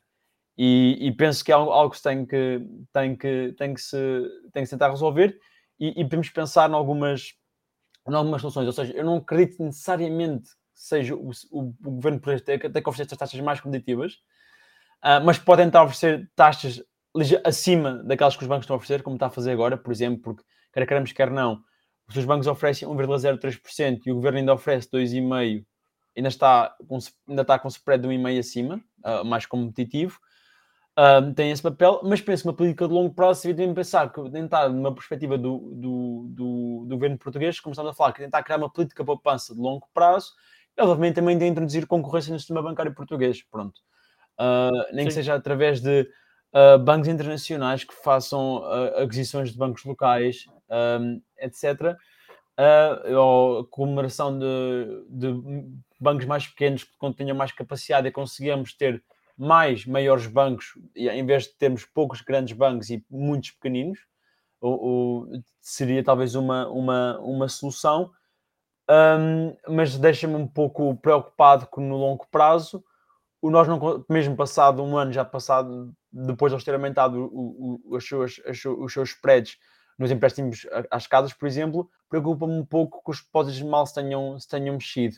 E, 0.57 0.97
e, 1.07 1.11
penso 1.11 1.45
que 1.45 1.51
é 1.51 1.55
algo, 1.55 1.91
que, 1.91 2.01
tem 2.01 2.25
que, 2.25 2.61
tem 2.91 3.15
que 3.15 3.53
tem 3.57 3.73
que 3.75 3.81
se 3.81 3.97
tem 4.51 4.63
que 4.63 4.69
tentar 4.69 4.89
resolver 4.89 5.39
e, 5.79 5.89
e 5.89 6.03
podemos 6.03 6.29
pensar 6.29 6.67
em 6.67 6.73
algumas, 6.73 7.33
em 8.07 8.13
algumas 8.13 8.41
soluções. 8.41 8.65
Ou 8.65 8.73
seja, 8.73 8.91
eu 8.93 9.05
não 9.05 9.17
acredito 9.17 9.63
necessariamente 9.63 10.49
que 10.49 10.81
seja 10.81 11.15
o, 11.15 11.29
o, 11.51 11.61
o 11.85 11.91
governo 11.91 12.19
por 12.19 12.41
ter, 12.41 12.59
ter 12.59 12.81
que 12.81 12.89
oferecer 12.89 13.03
estas 13.03 13.17
taxas 13.17 13.39
mais 13.39 13.59
competitivas, 13.59 14.13
uh, 15.03 15.23
mas 15.23 15.37
pode 15.37 15.61
tentar 15.63 15.83
oferecer 15.83 16.29
taxas 16.35 16.83
acima 17.43 18.03
daquelas 18.03 18.35
que 18.35 18.43
os 18.43 18.47
bancos 18.47 18.63
estão 18.63 18.75
a 18.75 18.77
oferecer, 18.77 19.03
como 19.03 19.15
está 19.15 19.27
a 19.27 19.31
fazer 19.31 19.51
agora, 19.51 19.77
por 19.77 19.91
exemplo, 19.91 20.21
porque 20.21 20.43
quer 20.73 20.85
queremos, 20.87 21.11
quer 21.11 21.31
não, 21.31 21.61
os 22.07 22.13
seus 22.13 22.25
bancos 22.25 22.47
oferecem 22.47 22.87
1,03% 22.87 24.01
e 24.05 24.11
o 24.11 24.15
governo 24.15 24.39
ainda 24.39 24.53
oferece 24.53 24.89
2,5%, 24.89 25.65
ainda 26.15 26.29
está 26.29 26.75
com, 26.87 26.97
ainda 27.27 27.41
está 27.41 27.59
com 27.59 27.67
spread 27.67 28.07
de 28.07 28.09
1,5% 28.09 28.39
acima, 28.39 28.83
uh, 29.05 29.25
mais 29.25 29.45
competitivo. 29.45 30.19
Uh, 30.97 31.31
tem 31.35 31.51
esse 31.51 31.61
papel, 31.61 32.01
mas 32.03 32.19
penso 32.21 32.41
que 32.41 32.49
uma 32.49 32.55
política 32.55 32.87
de 32.87 32.93
longo 32.93 33.13
prazo 33.13 33.41
seria 33.41 33.55
também 33.55 33.71
pensar 33.71 34.11
que 34.11 34.31
tentar, 34.31 34.67
numa 34.67 34.91
perspectiva 34.91 35.37
do, 35.37 35.59
do, 35.75 36.25
do, 36.29 36.85
do, 36.87 36.95
governo 36.95 37.19
português, 37.19 37.59
como 37.59 37.71
estamos 37.71 37.91
a 37.91 37.93
falar, 37.93 38.13
que 38.13 38.23
tentar 38.23 38.41
criar 38.41 38.57
uma 38.57 38.71
política 38.71 39.03
de 39.03 39.05
poupança 39.05 39.53
de 39.53 39.61
longo 39.61 39.87
prazo, 39.93 40.31
e 40.75 40.81
obviamente 40.81 41.13
também 41.13 41.37
de 41.37 41.45
introduzir 41.45 41.85
concorrência 41.85 42.33
no 42.33 42.39
sistema 42.39 42.63
bancário 42.63 42.95
português, 42.95 43.43
pronto. 43.43 43.79
Uh, 44.39 44.91
nem 44.91 45.03
Sim. 45.03 45.07
que 45.07 45.11
seja 45.11 45.35
através 45.35 45.81
de 45.81 46.09
uh, 46.53 46.79
bancos 46.79 47.07
internacionais 47.07 47.83
que 47.83 47.93
façam 47.93 48.57
uh, 48.57 49.03
aquisições 49.03 49.51
de 49.51 49.57
bancos 49.57 49.83
locais, 49.85 50.45
um, 50.99 51.21
etc. 51.37 51.95
Ou 53.15 53.65
comemoração 53.65 54.37
de, 54.37 55.05
de, 55.09 55.31
bancos 55.99 56.25
mais 56.25 56.47
pequenos 56.47 56.83
que 56.83 57.13
tenham 57.15 57.37
mais 57.37 57.51
capacidade 57.51 58.07
e 58.07 58.11
conseguimos 58.11 58.73
ter 58.73 59.03
mais 59.37 59.85
maiores 59.85 60.25
bancos, 60.25 60.73
em 60.95 61.25
vez 61.25 61.43
de 61.43 61.55
termos 61.55 61.85
poucos 61.85 62.21
grandes 62.21 62.57
bancos 62.57 62.89
e 62.89 63.05
muitos 63.09 63.51
pequeninos, 63.51 63.99
ou 64.59 65.27
seria 65.61 66.03
talvez 66.03 66.33
uma, 66.35 66.67
uma, 66.69 67.19
uma 67.19 67.47
solução. 67.47 68.11
Um, 68.89 69.55
mas 69.67 69.97
deixa-me 69.97 70.35
um 70.35 70.47
pouco 70.47 70.95
preocupado 70.97 71.67
que 71.67 71.79
no 71.79 71.97
longo 71.97 72.25
prazo, 72.31 72.83
o 73.41 73.51
nós 73.51 73.67
não, 73.67 74.05
mesmo 74.09 74.35
passado 74.35 74.81
um 74.81 74.97
ano 74.97 75.11
já 75.11 75.25
passado, 75.25 75.93
depois 76.11 76.51
de 76.51 76.55
eles 76.55 76.63
terem 76.63 76.77
aumentado 76.77 77.29
o, 77.31 77.79
o, 77.85 77.95
os, 77.95 78.07
seus, 78.07 78.41
os 78.65 78.93
seus 78.93 79.09
spreads 79.09 79.57
nos 79.99 80.09
empréstimos 80.09 80.65
às 80.89 81.05
casas, 81.05 81.33
por 81.33 81.47
exemplo, 81.47 81.89
preocupa-me 82.09 82.53
um 82.53 82.65
pouco 82.65 83.03
que 83.03 83.11
os 83.11 83.21
depósitos 83.21 83.61
mal 83.61 83.85
se 83.85 83.95
tenham, 83.95 84.39
se 84.39 84.47
tenham 84.47 84.75
mexido. 84.75 85.17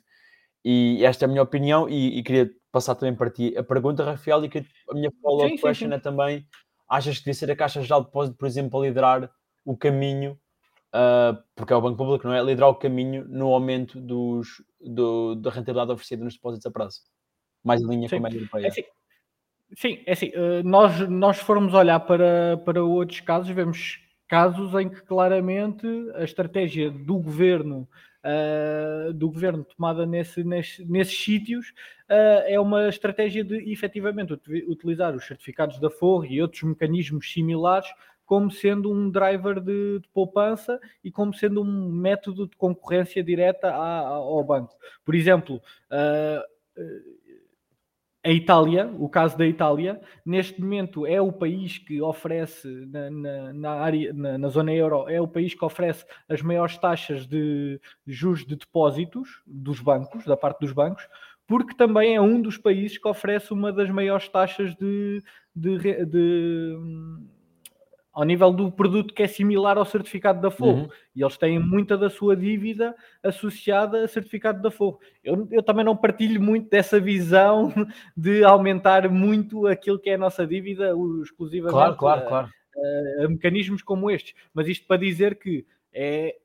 E 0.63 1.03
esta 1.05 1.25
é 1.25 1.27
a 1.27 1.29
minha 1.29 1.43
opinião, 1.43 1.87
e, 1.87 2.17
e 2.19 2.23
queria 2.23 2.49
passar 2.71 2.95
também 2.95 3.15
para 3.15 3.29
ti 3.29 3.55
a 3.57 3.63
pergunta, 3.63 4.03
Rafael, 4.03 4.43
e 4.45 4.49
que 4.49 4.65
a 4.89 4.93
minha 4.93 5.11
follow-up 5.21 5.57
question 5.59 5.89
sim. 5.89 5.93
é 5.93 5.99
também: 5.99 6.45
achas 6.87 7.17
que 7.17 7.25
devia 7.25 7.33
ser 7.33 7.51
a 7.51 7.55
Caixa 7.55 7.81
Geral 7.81 8.01
de 8.01 8.07
Depósito, 8.07 8.37
por 8.37 8.47
exemplo, 8.47 8.79
a 8.79 8.83
liderar 8.85 9.31
o 9.65 9.77
caminho, 9.77 10.39
uh, 10.93 11.37
porque 11.55 11.73
é 11.73 11.75
o 11.75 11.81
Banco 11.81 11.97
Público, 11.97 12.27
não 12.27 12.33
é? 12.33 12.41
Liderar 12.41 12.69
o 12.69 12.75
caminho 12.75 13.25
no 13.27 13.47
aumento 13.53 13.99
dos, 13.99 14.63
do, 14.79 15.35
da 15.35 15.49
rentabilidade 15.49 15.91
oferecida 15.91 16.23
nos 16.23 16.33
depósitos 16.35 16.65
a 16.65 16.71
prazo, 16.71 17.01
mais 17.63 17.81
em 17.81 17.87
linha 17.87 18.07
sim. 18.09 18.17
com 18.17 18.25
a 18.25 18.29
média 18.29 18.39
europeia. 18.39 18.65
É 18.65 18.67
assim, 18.67 18.83
sim, 19.75 20.03
é 20.05 20.11
assim, 20.11 20.29
uh, 20.29 20.63
nós, 20.63 21.07
nós 21.09 21.39
formos 21.39 21.73
olhar 21.73 21.99
para, 21.99 22.57
para 22.65 22.83
outros 22.83 23.19
casos, 23.19 23.49
vemos 23.49 23.99
casos 24.27 24.73
em 24.75 24.89
que 24.89 25.01
claramente 25.01 25.87
a 26.15 26.23
estratégia 26.23 26.91
do 26.91 27.17
governo 27.17 27.89
uh, 28.23 29.13
do 29.13 29.29
governo 29.29 29.63
tomada 29.63 30.05
nesse, 30.05 30.43
nesse, 30.43 30.83
nesses 30.85 31.17
sítios 31.17 31.69
uh, 32.09 32.43
é 32.45 32.59
uma 32.59 32.87
estratégia 32.87 33.43
de 33.43 33.71
efetivamente 33.71 34.33
utilizar 34.67 35.15
os 35.15 35.25
certificados 35.25 35.79
da 35.79 35.89
Forro 35.89 36.25
e 36.25 36.41
outros 36.41 36.63
mecanismos 36.63 37.31
similares 37.31 37.89
como 38.25 38.51
sendo 38.51 38.91
um 38.91 39.09
driver 39.09 39.59
de, 39.59 39.99
de, 39.99 40.07
poupança 40.13 40.79
e 41.03 41.11
como 41.11 41.33
sendo 41.33 41.63
um 41.63 41.91
método 41.91 42.47
de 42.47 42.55
concorrência 42.55 43.23
direta 43.23 43.69
a, 43.69 44.01
ao 44.01 44.43
banco. 44.43 44.75
Por 45.03 45.15
exemplo, 45.15 45.55
uh, 45.55 46.59
a 48.23 48.29
Itália, 48.31 48.93
o 48.97 49.07
caso 49.07 49.37
da 49.37 49.45
Itália, 49.45 50.01
neste 50.25 50.59
momento 50.61 51.05
é 51.05 51.21
o 51.21 51.31
país 51.31 51.77
que 51.77 52.01
oferece 52.01 52.67
na, 52.87 53.09
na, 53.09 53.53
na 53.53 53.71
área, 53.71 54.13
na, 54.13 54.37
na, 54.37 54.47
zona 54.49 54.73
euro, 54.73 55.07
é 55.07 55.21
o 55.21 55.27
país 55.27 55.53
que 55.53 55.63
oferece 55.63 56.05
as 56.27 56.41
maiores 56.41 56.77
taxas 56.77 57.25
de 57.25 57.79
juros 58.05 58.45
de 58.45 58.57
depósitos 58.57 59.41
dos 59.47 59.79
bancos, 59.79 60.25
da 60.25 60.35
parte 60.35 60.59
dos 60.59 60.73
bancos, 60.73 61.07
porque 61.47 61.73
também 61.73 62.15
é 62.15 62.21
um 62.21 62.41
dos 62.41 62.57
países 62.57 62.97
que 62.97 63.07
oferece 63.07 63.53
uma 63.53 63.71
das 63.71 63.89
maiores 63.89 64.27
taxas 64.27 64.75
de, 64.75 65.23
de, 65.55 66.05
de 66.05 66.77
ao 68.11 68.23
nível 68.23 68.51
do 68.51 68.71
produto 68.71 69.13
que 69.13 69.23
é 69.23 69.27
similar 69.27 69.77
ao 69.77 69.85
certificado 69.85 70.41
da 70.41 70.51
Forro. 70.51 70.83
Uhum. 70.83 70.89
E 71.15 71.21
eles 71.21 71.37
têm 71.37 71.59
muita 71.59 71.97
da 71.97 72.09
sua 72.09 72.35
dívida 72.35 72.95
associada 73.23 74.03
a 74.03 74.07
certificado 74.07 74.61
da 74.61 74.71
Forro. 74.71 74.99
Eu, 75.23 75.47
eu 75.51 75.63
também 75.63 75.85
não 75.85 75.95
partilho 75.95 76.41
muito 76.41 76.69
dessa 76.69 76.99
visão 76.99 77.71
de 78.15 78.43
aumentar 78.43 79.09
muito 79.09 79.67
aquilo 79.67 79.99
que 79.99 80.09
é 80.09 80.15
a 80.15 80.19
nossa 80.19 80.45
dívida 80.45 80.93
exclusivamente 81.23 81.73
claro, 81.73 81.95
claro, 81.95 82.27
claro. 82.27 82.49
A, 82.75 83.21
a, 83.21 83.25
a 83.25 83.29
mecanismos 83.29 83.81
como 83.81 84.09
estes. 84.09 84.33
Mas 84.53 84.67
isto 84.67 84.87
para 84.87 84.97
dizer 84.97 85.37
que 85.37 85.65
é, 85.93 86.35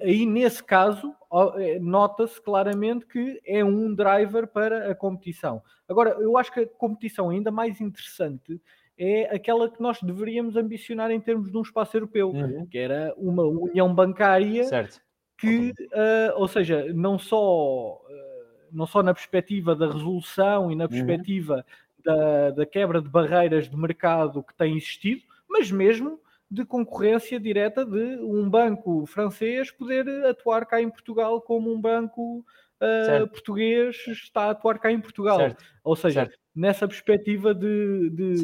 aí 0.00 0.24
nesse 0.24 0.62
caso 0.62 1.14
é, 1.56 1.78
nota-se 1.80 2.40
claramente 2.40 3.06
que 3.06 3.40
é 3.44 3.64
um 3.64 3.92
driver 3.94 4.46
para 4.46 4.90
a 4.90 4.94
competição. 4.94 5.62
Agora, 5.88 6.10
eu 6.20 6.38
acho 6.38 6.52
que 6.52 6.60
a 6.60 6.66
competição 6.66 7.28
ainda 7.28 7.50
mais 7.50 7.80
interessante 7.80 8.60
é 8.98 9.34
aquela 9.34 9.70
que 9.70 9.80
nós 9.80 10.00
deveríamos 10.00 10.56
ambicionar 10.56 11.10
em 11.10 11.20
termos 11.20 11.50
de 11.50 11.56
um 11.56 11.62
espaço 11.62 11.96
europeu, 11.96 12.30
uhum. 12.30 12.66
que 12.66 12.78
era 12.78 13.12
uma 13.16 13.42
união 13.42 13.92
bancária 13.92 14.64
certo. 14.64 15.00
que, 15.38 15.70
uh, 15.70 16.36
ou 16.36 16.46
seja, 16.46 16.92
não 16.94 17.18
só, 17.18 17.94
uh, 17.94 18.66
não 18.70 18.86
só 18.86 19.02
na 19.02 19.12
perspectiva 19.12 19.74
da 19.74 19.86
resolução 19.86 20.70
e 20.70 20.76
na 20.76 20.84
uhum. 20.84 20.90
perspectiva 20.90 21.56
uhum. 21.56 22.02
da, 22.04 22.50
da 22.50 22.66
quebra 22.66 23.02
de 23.02 23.08
barreiras 23.08 23.68
de 23.68 23.76
mercado 23.76 24.42
que 24.42 24.54
tem 24.54 24.76
existido, 24.76 25.22
mas 25.48 25.70
mesmo 25.70 26.20
de 26.50 26.64
concorrência 26.64 27.40
direta 27.40 27.84
de 27.84 28.16
um 28.20 28.48
banco 28.48 29.04
francês 29.06 29.72
poder 29.72 30.08
atuar 30.24 30.66
cá 30.66 30.80
em 30.80 30.88
Portugal 30.88 31.40
como 31.40 31.72
um 31.72 31.80
banco 31.80 32.44
uh, 32.80 33.28
português 33.28 33.96
está 34.08 34.44
a 34.44 34.50
atuar 34.50 34.78
cá 34.78 34.90
em 34.90 35.00
Portugal. 35.00 35.38
Certo. 35.38 35.64
Ou 35.82 35.96
seja, 35.96 36.26
certo. 36.26 36.38
nessa 36.54 36.86
perspectiva 36.88 37.54
de, 37.54 38.10
de 38.10 38.42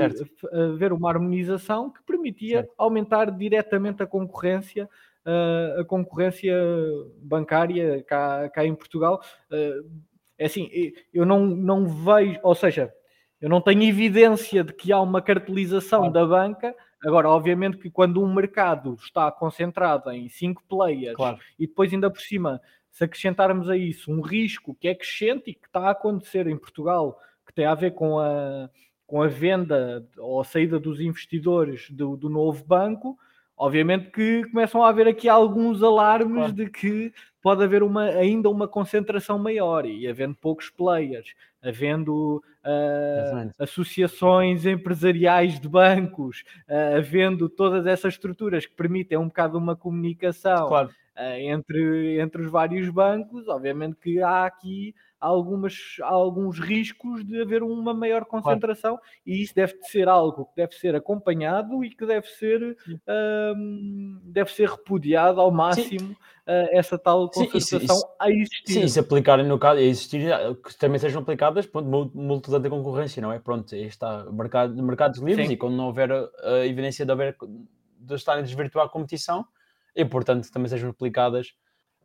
haver 0.53 0.93
uma 0.93 1.11
harmonização 1.11 1.91
que 1.91 2.03
permitia 2.03 2.69
aumentar 2.77 3.31
diretamente 3.31 4.03
a 4.03 4.07
concorrência. 4.07 4.89
Uh, 5.27 5.81
a 5.81 5.85
concorrência 5.85 6.55
bancária 7.23 8.03
cá, 8.05 8.49
cá 8.49 8.65
em 8.65 8.75
Portugal 8.75 9.21
uh, 9.53 9.91
é 10.39 10.47
assim, 10.47 10.71
eu 11.13 11.27
não, 11.27 11.45
não 11.45 11.87
vejo, 11.87 12.41
ou 12.43 12.55
seja, 12.55 12.91
eu 13.39 13.47
não 13.47 13.61
tenho 13.61 13.83
evidência 13.83 14.65
de 14.65 14.73
que 14.73 14.91
há 14.91 14.99
uma 14.99 15.21
cartelização 15.21 16.11
claro. 16.11 16.15
da 16.15 16.27
banca 16.27 16.75
Agora, 17.03 17.31
obviamente 17.31 17.79
que 17.79 17.91
quando 17.91 18.23
um 18.23 18.33
mercado 18.33 18.95
está 19.03 19.31
concentrado 19.33 20.11
em 20.11 20.29
cinco 20.29 20.63
players 20.69 21.17
claro. 21.17 21.39
e 21.59 21.67
depois 21.67 21.93
ainda 21.93 22.11
por 22.11 22.21
cima, 22.21 22.61
se 22.91 23.05
acrescentarmos 23.05 23.69
a 23.69 23.77
isso 23.77 24.11
um 24.13 24.21
risco 24.21 24.75
que 24.75 24.89
é 24.89 24.95
crescente 24.95 25.51
e 25.51 25.55
que 25.55 25.67
está 25.67 25.81
a 25.81 25.91
acontecer 25.91 26.47
em 26.47 26.57
Portugal, 26.57 27.19
que 27.47 27.55
tem 27.55 27.67
a 27.67 27.75
ver 27.75 27.93
com 27.93 28.19
a, 28.19 28.69
com 29.07 29.23
a 29.23 29.27
venda 29.27 30.07
ou 30.19 30.41
a 30.41 30.45
saída 30.45 30.79
dos 30.79 31.01
investidores 31.01 31.91
do, 31.91 32.17
do 32.17 32.29
novo 32.29 32.65
banco, 32.65 33.19
obviamente 33.57 34.11
que 34.11 34.45
começam 34.51 34.83
a 34.83 34.89
haver 34.89 35.09
aqui 35.09 35.29
alguns 35.29 35.83
alarmes 35.83 36.37
claro. 36.37 36.53
de 36.53 36.71
que 36.71 37.13
pode 37.43 37.65
haver 37.65 37.83
uma, 37.83 38.05
ainda 38.05 38.49
uma 38.49 38.69
concentração 38.69 39.39
maior 39.39 39.87
e 39.87 40.07
havendo 40.07 40.35
poucos 40.35 40.71
players, 40.71 41.35
havendo 41.63 42.43
uh, 42.65 43.51
associações 43.59 44.67
empresariais 44.67 45.59
de 45.59 45.69
bancos, 45.69 46.45
uh, 46.69 46.99
havendo 46.99 47.49
todas 47.49 47.87
essas 47.87 48.15
estruturas 48.15 48.67
que 48.67 48.75
permitem 48.75 49.19
um 49.19 49.29
bocado 49.29 49.59
uma 49.59 49.75
comunicação 49.75 50.69
claro. 50.69 50.91
Uh, 51.17 51.39
entre, 51.39 52.21
entre 52.21 52.43
os 52.43 52.51
vários 52.51 52.89
bancos, 52.91 53.49
obviamente 53.49 53.97
que 53.97 54.21
há 54.21 54.45
aqui 54.45 54.95
algumas, 55.21 55.75
alguns 56.03 56.59
riscos 56.59 57.25
de 57.25 57.43
haver 57.43 57.63
uma 57.63 57.93
maior 57.93 58.25
concentração 58.25 58.97
claro. 58.97 59.13
e 59.27 59.43
isso 59.43 59.55
deve 59.55 59.75
ser 59.83 60.09
algo 60.09 60.47
que 60.47 60.57
deve 60.57 60.73
ser 60.73 60.97
acompanhado 60.97 61.85
e 61.85 61.91
que 61.91 62.07
deve 62.07 62.27
ser, 62.27 62.77
um, 63.57 64.19
deve 64.25 64.51
ser 64.51 64.71
repudiado 64.71 65.41
ao 65.41 65.51
máximo 65.51 66.13
uh, 66.13 66.69
essa 66.73 66.99
tal 66.99 67.29
concentração 67.29 67.79
sim, 67.79 67.85
isso, 67.85 68.09
a 68.19 68.31
existir. 68.31 68.73
Sim, 68.73 68.89
se 68.89 68.99
aplicarem 68.99 69.47
no 69.47 69.59
caso, 69.59 69.79
a 69.79 69.83
existir, 69.83 70.31
que 70.65 70.79
também 70.79 70.99
sejam 70.99 71.21
aplicadas 71.21 71.67
pronto, 71.67 72.11
multas 72.15 72.59
de 72.59 72.71
concorrência, 72.71 73.21
não 73.21 73.31
é? 73.31 73.39
Pronto, 73.39 73.75
está 73.77 74.25
mercado, 74.33 74.83
mercados 74.83 75.21
livres 75.21 75.49
sim. 75.49 75.53
e 75.53 75.57
quando 75.57 75.77
não 75.77 75.87
houver 75.87 76.11
a 76.13 76.67
evidência 76.67 77.05
de, 77.05 77.13
haver, 77.13 77.37
de 77.99 78.15
estarem 78.15 78.41
a 78.41 78.45
desvirtuar 78.47 78.87
a 78.87 78.89
competição, 78.89 79.45
é 79.95 80.03
importante 80.03 80.51
também 80.51 80.69
sejam 80.69 80.91
aplicadas 80.91 81.55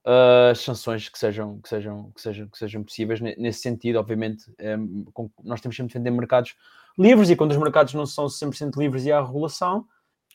uh, 0.06 0.56
sanções 0.56 1.10
que 1.10 1.18
sejam, 1.18 1.60
que, 1.60 1.70
sejam, 1.70 2.12
que, 2.12 2.22
sejam, 2.22 2.48
que 2.48 2.58
sejam 2.58 2.84
possíveis 2.84 3.20
nesse 3.20 3.60
sentido. 3.60 3.98
Obviamente, 3.98 4.46
é, 4.58 4.78
com, 5.14 5.30
nós 5.44 5.60
temos 5.60 5.76
sempre 5.76 5.94
de 5.94 6.00
defender 6.00 6.12
mercados 6.12 6.56
livres 6.98 7.30
e 7.30 7.36
quando 7.36 7.52
os 7.52 7.58
mercados 7.58 7.94
não 7.94 8.06
são 8.06 8.28
100% 8.28 8.78
livres 8.78 9.06
e 9.06 9.12
há 9.12 9.22
regulação, 9.22 9.86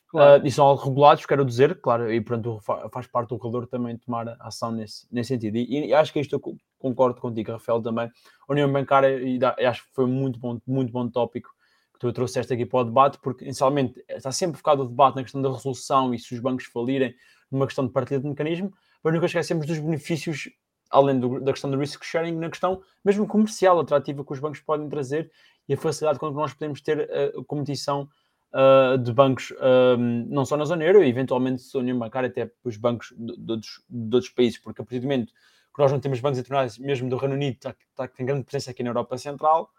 claro. 0.09 0.43
uh, 0.43 0.47
e 0.47 0.51
são 0.51 0.75
regulados, 0.75 1.25
quero 1.25 1.45
dizer, 1.45 1.79
claro, 1.81 2.11
e 2.11 2.21
portanto 2.21 2.59
faz 2.91 3.07
parte 3.07 3.29
do 3.29 3.35
regulador 3.35 3.67
também 3.67 3.97
tomar 3.97 4.35
ação 4.39 4.71
nesse, 4.71 5.07
nesse 5.11 5.29
sentido. 5.29 5.57
E, 5.57 5.87
e, 5.87 5.93
acho 5.93 6.13
que 6.13 6.19
isto 6.19 6.35
eu 6.35 6.57
concordo 6.77 7.19
contigo, 7.19 7.51
Rafael, 7.51 7.81
também. 7.81 8.05
A 8.05 8.51
União 8.51 8.71
Bancária, 8.71 9.21
e 9.21 9.39
dá, 9.39 9.55
acho 9.59 9.87
que 9.87 9.93
foi 9.93 10.05
muito 10.05 10.39
bom, 10.39 10.59
muito 10.67 10.91
bom 10.91 11.07
tópico 11.07 11.49
que 11.93 11.99
tu 11.99 12.11
trouxeste 12.11 12.53
aqui 12.53 12.65
para 12.65 12.79
o 12.79 12.83
debate, 12.83 13.19
porque 13.19 13.45
inicialmente 13.45 14.03
está 14.09 14.31
sempre 14.31 14.57
focado 14.57 14.83
o 14.83 14.87
debate 14.87 15.15
na 15.15 15.23
questão 15.23 15.41
da 15.41 15.51
resolução 15.51 16.13
e 16.13 16.19
se 16.19 16.33
os 16.33 16.39
bancos 16.39 16.65
falirem, 16.65 17.13
numa 17.51 17.65
questão 17.65 17.85
de 17.85 17.91
partilha 17.91 18.19
de 18.19 18.27
mecanismo, 18.27 18.73
mas 19.03 19.13
nunca 19.13 19.25
esquecemos 19.25 19.65
dos 19.65 19.79
benefícios, 19.79 20.49
além 20.89 21.19
do, 21.19 21.39
da 21.39 21.51
questão 21.51 21.69
do 21.69 21.77
risk 21.77 22.03
sharing, 22.03 22.35
na 22.37 22.49
questão 22.49 22.81
mesmo 23.03 23.27
comercial 23.27 23.79
atrativa 23.79 24.23
que 24.23 24.33
os 24.33 24.39
bancos 24.39 24.59
podem 24.59 24.87
trazer 24.89 25.31
e 25.67 25.73
a 25.73 25.77
facilidade 25.77 26.19
com 26.19 26.29
que 26.29 26.35
nós 26.35 26.53
podemos 26.53 26.81
ter 26.81 27.09
a, 27.11 27.39
a 27.39 27.43
competição 27.45 28.07
uh, 28.53 28.97
de 28.97 29.11
bancos, 29.13 29.53
um, 29.97 30.25
não 30.29 30.45
só 30.45 30.57
na 30.57 30.65
zona 30.65 30.83
euro, 30.83 31.03
eventualmente 31.03 31.61
se 31.61 31.75
a 31.75 31.79
União 31.79 31.97
Bancária, 31.97 32.29
até 32.29 32.51
os 32.63 32.77
bancos 32.77 33.13
de, 33.17 33.37
de, 33.37 33.51
outros, 33.51 33.83
de, 33.89 34.15
outros, 34.15 34.33
países, 34.33 34.59
porque 34.59 34.81
a 34.81 34.85
partir 34.85 34.99
do 34.99 35.03
momento 35.03 35.33
que 35.73 35.81
nós 35.81 35.91
não 35.91 35.99
temos 35.99 36.19
bancos 36.19 36.39
internacionais, 36.39 36.77
mesmo 36.77 37.09
do 37.09 37.17
Reino 37.17 37.35
Unido, 37.35 37.57
tá, 37.59 37.75
tá, 37.95 38.07
tem 38.07 38.25
grande 38.25 38.43
presença 38.43 38.71
aqui 38.71 38.83
na 38.83 38.89
Europa 38.89 39.17
Central, 39.17 39.69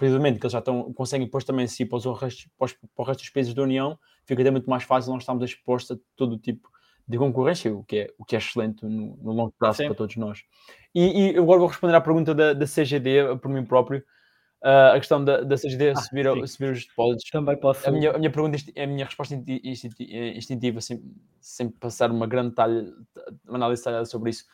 momento 0.00 0.38
que 0.38 0.46
eles 0.46 0.52
já 0.52 0.58
estão, 0.58 0.92
conseguem 0.92 1.26
depois 1.26 1.44
também 1.44 1.66
se 1.66 1.84
para, 1.84 2.00
para, 2.00 2.28
para, 2.58 2.68
o 2.96 3.02
resto 3.02 3.20
dos 3.20 3.30
países 3.30 3.54
da 3.54 3.62
União, 3.62 3.98
fica 4.24 4.40
até 4.42 4.50
muito 4.50 4.68
mais 4.68 4.84
fácil 4.84 5.12
nós 5.12 5.22
estarmos 5.22 5.44
expostos 5.44 5.96
a 5.96 6.00
todo 6.16 6.38
tipo 6.38 6.71
de 7.12 7.18
concorrência, 7.18 7.72
o 7.72 7.84
que 7.84 7.98
é, 7.98 8.10
o 8.18 8.24
que 8.24 8.34
é 8.34 8.38
excelente 8.38 8.84
no, 8.84 9.16
no 9.16 9.32
longo 9.32 9.54
prazo 9.58 9.78
Sim. 9.78 9.86
para 9.86 9.94
todos 9.94 10.16
nós. 10.16 10.42
E, 10.94 11.32
e, 11.32 11.38
agora 11.38 11.58
vou 11.58 11.68
responder 11.68 11.94
à 11.94 12.00
pergunta 12.00 12.34
da, 12.34 12.54
da 12.54 12.66
CGD 12.66 13.36
por 13.40 13.50
mim 13.50 13.64
próprio. 13.64 14.02
Uh, 14.62 14.94
a 14.94 14.98
questão 14.98 15.24
da, 15.24 15.40
da 15.40 15.56
CGD 15.56 15.90
ah, 15.90 15.96
subir, 15.96 16.48
subir 16.48 16.72
os 16.72 16.86
depósitos. 16.86 17.30
Também 17.30 17.56
posso. 17.56 17.86
A 17.86 17.90
minha, 17.90 18.12
a 18.12 18.18
minha 18.18 18.30
pergunta, 18.30 18.56
a 18.76 18.86
minha 18.86 19.04
resposta 19.04 19.34
instintiva, 19.34 20.80
sem, 20.80 21.02
sem 21.40 21.68
passar 21.68 22.10
uma 22.10 22.26
grande 22.26 22.54
talha, 22.54 22.86
uma 23.46 23.56
análise 23.56 23.82
detalhada 23.82 24.04
sobre 24.04 24.30
isso, 24.30 24.44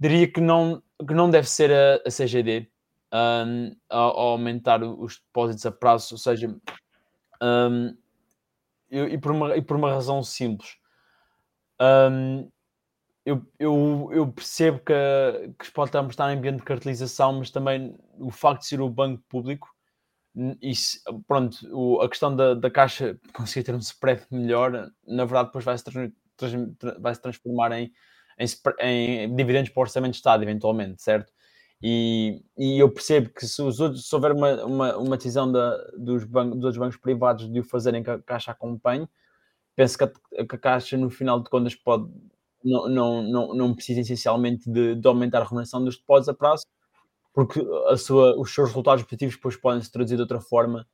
diria 0.00 0.26
que 0.26 0.40
não, 0.40 0.82
que 1.06 1.14
não 1.14 1.30
deve 1.30 1.48
ser 1.48 1.70
a, 1.70 1.96
a 2.06 2.10
CGD 2.10 2.68
um, 3.12 3.76
a, 3.90 3.98
a, 3.98 4.00
aumentar 4.00 4.82
os 4.82 5.18
depósitos 5.18 5.66
a 5.66 5.70
prazo, 5.70 6.14
ou 6.14 6.18
seja, 6.18 6.48
um, 7.42 7.94
e, 8.90 9.18
por 9.18 9.32
uma, 9.32 9.56
e 9.56 9.62
por 9.62 9.76
uma 9.76 9.92
razão 9.92 10.22
simples 10.22 10.78
um, 11.80 12.50
eu, 13.24 13.44
eu, 13.58 14.08
eu, 14.12 14.32
percebo 14.32 14.78
que, 14.78 14.92
que 15.58 15.70
pode 15.72 15.90
estar 16.10 16.32
em 16.32 16.36
ambiente 16.38 16.58
de 16.58 16.64
cartelização, 16.64 17.32
mas 17.32 17.50
também 17.50 17.96
o 18.18 18.30
facto 18.30 18.60
de 18.60 18.68
ser 18.68 18.80
o 18.80 18.88
banco 18.88 19.22
público, 19.28 19.68
isso, 20.60 21.00
pronto, 21.26 21.56
o, 21.72 22.00
a 22.02 22.08
questão 22.08 22.34
da, 22.34 22.54
da 22.54 22.70
caixa 22.70 23.18
conseguir 23.34 23.64
ter 23.64 23.74
um 23.74 23.78
spread 23.78 24.22
melhor, 24.30 24.90
na 25.06 25.24
verdade, 25.24 25.48
depois 25.48 25.64
vai 25.64 25.76
se, 25.76 25.84
vai 27.00 27.16
transformar 27.16 27.72
em, 27.72 27.90
em, 28.38 28.46
em, 28.80 29.34
dividendos 29.34 29.70
para 29.70 29.80
o 29.80 29.82
orçamento 29.82 30.12
de 30.12 30.18
Estado, 30.18 30.42
eventualmente, 30.42 31.02
certo? 31.02 31.32
E, 31.82 32.42
e 32.56 32.78
eu 32.78 32.90
percebo 32.90 33.30
que 33.30 33.46
se, 33.46 33.60
os 33.60 33.80
outros, 33.80 34.08
se 34.08 34.14
houver 34.14 34.32
uma, 34.32 34.64
uma, 34.64 34.96
uma 34.96 35.16
decisão 35.16 35.50
da, 35.50 35.76
dos, 35.98 36.24
bancos, 36.24 36.56
dos 36.56 36.64
outros 36.64 36.78
bancos 36.78 36.96
privados 36.96 37.50
de 37.50 37.60
o 37.60 37.64
fazerem 37.64 38.02
que 38.02 38.10
a 38.10 38.22
caixa 38.22 38.50
acompanhe, 38.50 39.06
penso 39.76 39.98
que 39.98 40.04
a, 40.04 40.08
que 40.08 40.56
a 40.56 40.58
Caixa, 40.58 40.96
no 40.96 41.10
final 41.10 41.40
de 41.40 41.50
contas, 41.50 41.74
pode, 41.74 42.10
não, 42.64 42.88
não, 42.88 43.22
não, 43.22 43.54
não 43.54 43.74
precisa 43.74 44.00
essencialmente 44.00 44.68
de, 44.68 44.96
de 44.96 45.06
aumentar 45.06 45.42
a 45.42 45.44
remuneração 45.44 45.84
dos 45.84 45.98
depósitos 45.98 46.30
a 46.30 46.34
prazo, 46.34 46.64
porque 47.32 47.60
a 47.88 47.96
sua, 47.96 48.36
os 48.40 48.52
seus 48.52 48.70
resultados 48.70 49.04
positivos 49.04 49.36
depois 49.36 49.56
podem 49.56 49.82
se 49.82 49.92
traduzir 49.92 50.16
de 50.16 50.22
outra 50.22 50.40
forma 50.40 50.86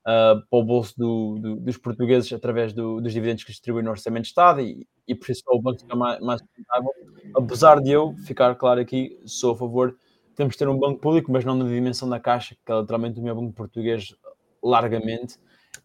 uh, 0.00 0.40
para 0.48 0.58
o 0.58 0.64
bolso 0.64 0.94
do, 0.96 1.38
do, 1.38 1.56
dos 1.56 1.76
portugueses 1.76 2.32
através 2.32 2.72
do, 2.72 3.00
dos 3.00 3.12
dividendos 3.12 3.44
que 3.44 3.52
distribuem 3.52 3.84
no 3.84 3.90
Orçamento 3.90 4.22
de 4.22 4.28
Estado 4.28 4.62
e, 4.62 4.86
e 5.06 5.14
por 5.14 5.30
isso 5.30 5.42
o 5.48 5.60
banco 5.60 5.80
fica 5.80 5.94
mais, 5.94 6.18
mais 6.20 6.40
sustentável. 6.40 6.90
Apesar 7.36 7.80
de 7.80 7.90
eu 7.90 8.14
ficar 8.26 8.54
claro 8.54 8.80
aqui, 8.80 9.20
sou 9.26 9.52
a 9.52 9.56
favor, 9.56 9.94
temos 10.34 10.54
de 10.54 10.58
ter 10.58 10.68
um 10.68 10.78
banco 10.78 11.00
público, 11.00 11.30
mas 11.30 11.44
não 11.44 11.54
na 11.54 11.68
dimensão 11.68 12.08
da 12.08 12.18
Caixa, 12.18 12.56
que 12.64 12.72
é 12.72 12.80
literalmente 12.80 13.20
o 13.20 13.22
meu 13.22 13.34
banco 13.34 13.52
português 13.52 14.14
largamente 14.62 15.38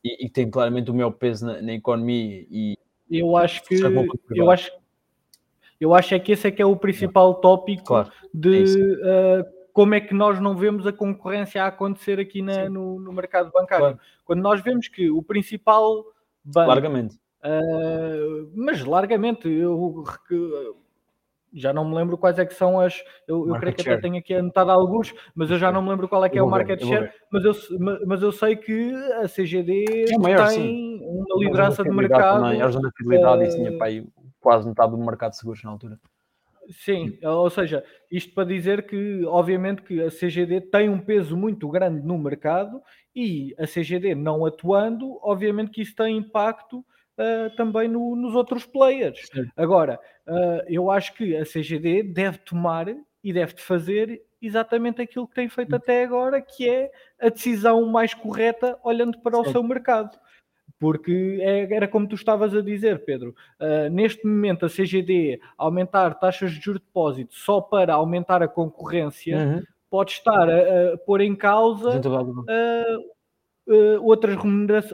e, 0.04 0.26
e 0.26 0.30
tem 0.30 0.50
claramente 0.50 0.91
o 0.91 0.93
meu 0.93 1.12
peso 1.12 1.45
na, 1.45 1.62
na 1.62 1.74
economia 1.74 2.45
e 2.50 2.78
eu 3.10 3.38
acho 3.38 3.63
que 3.63 3.76
eu 4.32 4.52
acho 4.52 4.71
eu 5.80 5.93
acho 5.93 6.15
é 6.15 6.19
que 6.19 6.32
esse 6.32 6.48
é 6.48 6.52
que 6.52 6.62
é 6.62 6.65
o 6.65 6.76
principal 6.76 7.36
tópico 7.36 7.84
claro, 7.84 8.12
de 8.34 8.63
é 8.63 9.41
uh, 9.41 9.56
como 9.76 9.93
é 9.93 10.00
que 10.00 10.13
nós 10.13 10.39
não 10.39 10.56
vemos 10.56 10.88
a 10.88 10.93
concorrência 10.93 11.62
a 11.62 11.67
acontecer 11.67 12.17
aqui 12.17 12.41
na, 12.41 12.69
no, 12.69 12.98
no, 12.98 13.12
mercado 13.12 13.52
bancário. 13.52 13.88
Claro. 13.88 14.00
Quando 14.24 14.41
nós 14.41 14.62
vemos 14.62 14.88
que 14.88 15.12
o 15.12 15.21
principal 15.21 16.06
banco, 16.41 16.69
largamente, 16.69 17.15
uh, 17.15 18.50
mas 18.56 18.86
largamente, 18.86 19.50
eu 19.50 20.06
já 21.56 21.72
não 21.72 21.88
me 21.88 21.96
lembro 21.96 22.18
quais 22.18 22.38
é 22.38 22.46
que 22.46 22.54
são 22.54 22.80
as. 22.80 23.02
Eu, 23.28 23.48
eu 23.48 23.56
creio 23.56 23.76
que 23.76 23.84
share. 23.84 23.94
até 23.94 24.02
tenho 24.02 24.18
aqui 24.18 24.34
anotado 24.34 24.72
alguns, 24.72 25.13
mas 25.34 25.50
eu 25.50 25.58
já 25.58 25.72
não 25.72 25.82
me 25.82 25.89
lembro 25.89 26.08
qual 26.08 26.24
é 26.26 26.30
que 26.30 26.38
é 26.38 26.44
o 26.44 26.50
market 26.50 26.80
ver, 26.82 26.88
share. 26.88 27.12
Mas 27.32 27.46
eu, 27.46 27.54
mas 28.06 28.22
eu 28.22 28.32
sei 28.32 28.56
que 28.56 28.94
a 29.22 29.28
CGD 29.28 30.06
é 30.13 30.18
maior, 30.18 30.50
tem 30.50 30.60
sim. 30.60 31.00
uma 31.02 31.44
liderança 31.44 31.84
de 31.84 31.89
mercado. 31.89 32.44
Também, 32.44 32.62
a 32.62 32.70
zona 32.70 32.89
de 32.89 32.98
fidelidade 32.98 33.44
uh, 33.44 33.46
e 33.46 33.50
tinha 33.50 33.78
para 33.78 33.88
aí 33.88 34.06
quase 34.39 34.68
metade 34.68 34.91
do 34.91 34.98
mercado 34.98 35.32
de 35.32 35.38
seguros 35.38 35.63
na 35.63 35.72
altura. 35.72 35.98
Sim, 36.70 37.18
ou 37.24 37.50
seja, 37.50 37.84
isto 38.12 38.34
para 38.34 38.44
dizer 38.44 38.88
que, 38.88 39.24
obviamente, 39.26 39.84
que 39.84 40.02
a 40.02 40.10
CGD 40.10 40.62
tem 40.62 40.89
um 40.89 41.00
peso 41.00 41.38
muito 41.38 41.70
grande 41.70 42.02
no 42.02 42.18
mercado 42.18 42.82
e 43.15 43.56
a 43.60 43.68
CGD 43.68 44.15
não 44.15 44.46
atuando, 44.46 45.20
obviamente 45.22 45.72
que 45.72 45.82
isso 45.82 45.96
tem 45.96 46.18
impacto 46.18 46.84
uh, 47.17 47.56
também 47.56 47.88
no, 47.88 48.15
nos 48.15 48.36
outros 48.36 48.65
players. 48.65 49.28
Sim. 49.34 49.45
Agora, 49.56 49.99
uh, 50.28 50.63
eu 50.67 50.91
acho 50.91 51.13
que 51.13 51.36
a 51.36 51.45
CGD 51.45 52.04
deve 52.04 52.38
tomar 52.39 52.88
e 53.23 53.34
deve 53.34 53.56
fazer 53.58 54.21
exatamente 54.41 55.01
aquilo 55.01 55.28
que 55.28 55.36
tem 55.36 55.49
feito 55.49 55.73
hum. 55.73 55.78
até 55.78 56.04
agora, 56.04 56.41
que 56.41 56.69
é 56.69 56.91
a 57.19 57.30
decisão 57.30 57.86
mais 57.88 58.13
correta 58.13 58.78
olhando 58.84 59.19
para 59.19 59.36
Sim. 59.36 59.41
o 59.41 59.51
seu 59.51 59.63
mercado. 59.63 60.17
Porque 60.80 61.39
é, 61.41 61.73
era 61.73 61.88
como 61.88 62.08
tu 62.08 62.15
estavas 62.15 62.54
a 62.54 62.62
dizer, 62.62 63.06
Pedro. 63.06 63.34
Uh, 63.60 63.89
neste 63.89 64.25
momento, 64.28 64.65
a 64.65 64.69
CGD 64.69 65.39
aumentar 65.58 66.15
taxas 66.15 66.51
de 66.51 66.60
juros 66.60 66.82
de 66.82 66.86
depósito 66.86 67.34
só 67.34 67.62
para 67.62 67.93
aumentar 67.93 68.43
a 68.43 68.47
concorrência 68.47 69.38
uhum. 69.38 69.63
pode 69.89 70.12
estar 70.12 70.49
a, 70.49 70.93
a, 70.93 70.97
pôr 70.97 71.21
em 71.21 71.34
causa 71.34 71.99
uh, 71.99 73.73
uh, 73.73 74.04
outras 74.04 74.38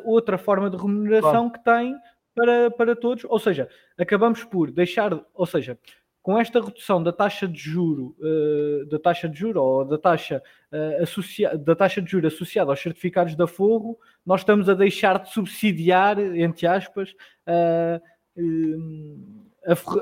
outra 0.03 0.38
forma 0.38 0.69
de 0.69 0.77
remuneração 0.77 1.49
claro. 1.49 1.51
que 1.51 1.63
tem 1.63 1.95
para, 2.36 2.72
para 2.72 2.96
todos. 2.96 3.26
Ou 3.26 3.39
seja, 3.39 3.70
acabamos 3.98 4.44
por 4.44 4.72
deixar, 4.72 5.20
ou 5.34 5.46
seja, 5.46 5.78
com 6.22 6.38
esta 6.38 6.62
redução 6.62 7.02
da 7.02 7.12
taxa 7.12 7.48
de 7.48 7.60
juro, 7.60 8.15
uh, 8.20 8.86
da 8.88 9.00
taxa 9.00 9.28
de 9.28 9.39
juro 9.39 9.62
ou 9.62 9.86
da 9.86 9.98
taxa, 9.98 10.41
uh, 10.72 11.58
da 11.58 11.76
taxa 11.76 12.02
de 12.02 12.12
juro 12.12 12.28
associada 12.28 12.72
aos 12.72 12.80
certificados 12.80 13.36
da 13.36 13.48
Forro, 13.48 13.98
nós 14.26 14.41
estamos 14.41 14.70
a 14.70 14.74
deixar 14.74 15.20
de 15.20 15.32
subsidiar, 15.32 16.20
entre 16.20 16.67
aspas, 16.67 17.12
uh, 17.48 18.02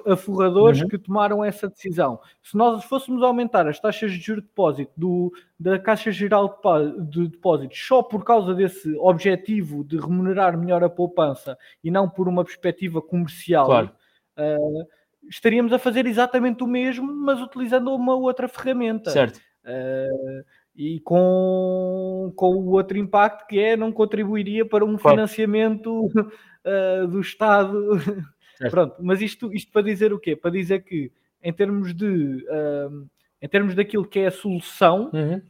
aforradores 0.06 0.82
uhum. 0.82 0.88
que 0.88 0.98
tomaram 0.98 1.44
essa 1.44 1.68
decisão. 1.68 2.20
Se 2.42 2.56
nós 2.56 2.84
fôssemos 2.86 3.22
aumentar 3.22 3.68
as 3.68 3.80
taxas 3.80 4.12
de 4.12 4.20
juros 4.20 4.44
de 4.44 4.50
depósito 4.50 4.92
do, 4.96 5.34
da 5.60 5.78
Caixa 5.78 6.12
Geral 6.12 6.62
de 7.10 7.28
Depósitos 7.28 7.78
só 7.86 8.02
por 8.02 8.24
causa 8.24 8.54
desse 8.54 8.96
objetivo 8.98 9.84
de 9.84 9.98
remunerar 9.98 10.58
melhor 10.58 10.84
a 10.84 10.90
poupança 10.90 11.58
e 11.84 11.92
não 11.92 12.10
por 12.10 12.30
uma 12.30 12.46
perspectiva 12.46 13.02
comercial, 13.02 13.66
claro. 13.66 13.92
uh, 14.38 14.88
estaríamos 15.30 15.74
a 15.74 15.80
fazer 15.80 16.06
exatamente 16.06 16.64
o 16.64 16.68
mesmo, 16.68 17.14
mas 17.14 17.42
utilizando 17.42 17.94
uma 17.94 18.16
outra 18.16 18.48
ferramenta. 18.48 19.12
Certo. 19.12 19.38
Uh, 19.66 20.46
e 20.74 21.02
com, 21.02 22.32
com 22.38 22.56
o 22.56 22.72
outro 22.72 22.98
impacto 22.98 23.46
que 23.46 23.60
é 23.60 23.76
não 23.76 23.92
contribuiria 23.92 24.66
para 24.66 24.86
um 24.86 24.96
claro. 24.96 25.18
financiamento 25.18 26.06
uh, 26.06 27.08
do 27.12 27.20
Estado. 27.20 27.78
Certo. 28.60 28.72
Pronto, 28.72 28.96
mas 29.00 29.22
isto, 29.22 29.54
isto 29.54 29.72
para 29.72 29.82
dizer 29.82 30.14
o 30.14 30.20
quê? 30.20 30.36
Para 30.36 30.52
dizer 30.52 30.84
que 30.84 31.12
em 31.42 31.54
termos 31.54 31.94
de 31.94 32.46
em 33.42 33.48
termos 33.48 33.74
daquilo 33.74 34.06
que 34.06 34.20
é 34.20 34.28
a 34.28 34.32
solução, 34.32 35.10
uhum 35.14 35.42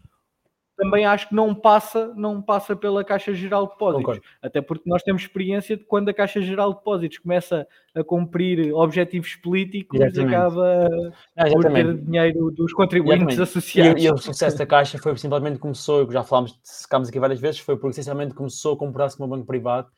também 0.79 1.05
acho 1.05 1.27
que 1.27 1.35
não 1.35 1.53
passa, 1.53 2.13
não 2.15 2.41
passa 2.41 2.73
pela 2.73 3.03
Caixa 3.03 3.33
Geral 3.33 3.65
de 3.65 3.73
Depósitos. 3.73 4.05
Concordo. 4.05 4.23
Até 4.41 4.61
porque 4.61 4.89
nós 4.89 5.03
temos 5.03 5.23
experiência 5.23 5.75
de 5.75 5.83
quando 5.83 6.07
a 6.07 6.13
Caixa 6.13 6.41
Geral 6.41 6.71
de 6.71 6.79
Depósitos 6.79 7.17
começa 7.17 7.67
a 7.93 8.01
cumprir 8.01 8.73
objetivos 8.73 9.35
políticos, 9.35 9.99
exatamente. 9.99 10.33
acaba 10.33 10.89
ah, 11.35 11.49
por 11.51 11.65
ter 11.73 11.97
dinheiro 11.97 12.49
dos 12.51 12.71
contribuintes 12.71 13.35
exatamente. 13.35 13.41
associados. 13.41 14.03
E, 14.03 14.07
e, 14.07 14.11
o 14.11 14.17
sucesso 14.17 14.57
da 14.57 14.65
Caixa 14.65 14.97
foi 14.97 15.17
simplesmente 15.17 15.59
começou, 15.59 16.09
já 16.09 16.23
falámos, 16.23 16.57
secámos 16.63 17.09
aqui 17.09 17.19
várias 17.19 17.41
vezes, 17.41 17.59
foi 17.59 17.75
porque 17.75 17.89
essencialmente 17.89 18.33
começou 18.33 18.75
a 18.75 18.77
comprar-se 18.77 19.17
como 19.17 19.27
um 19.27 19.37
banco 19.37 19.45
privado 19.45 19.89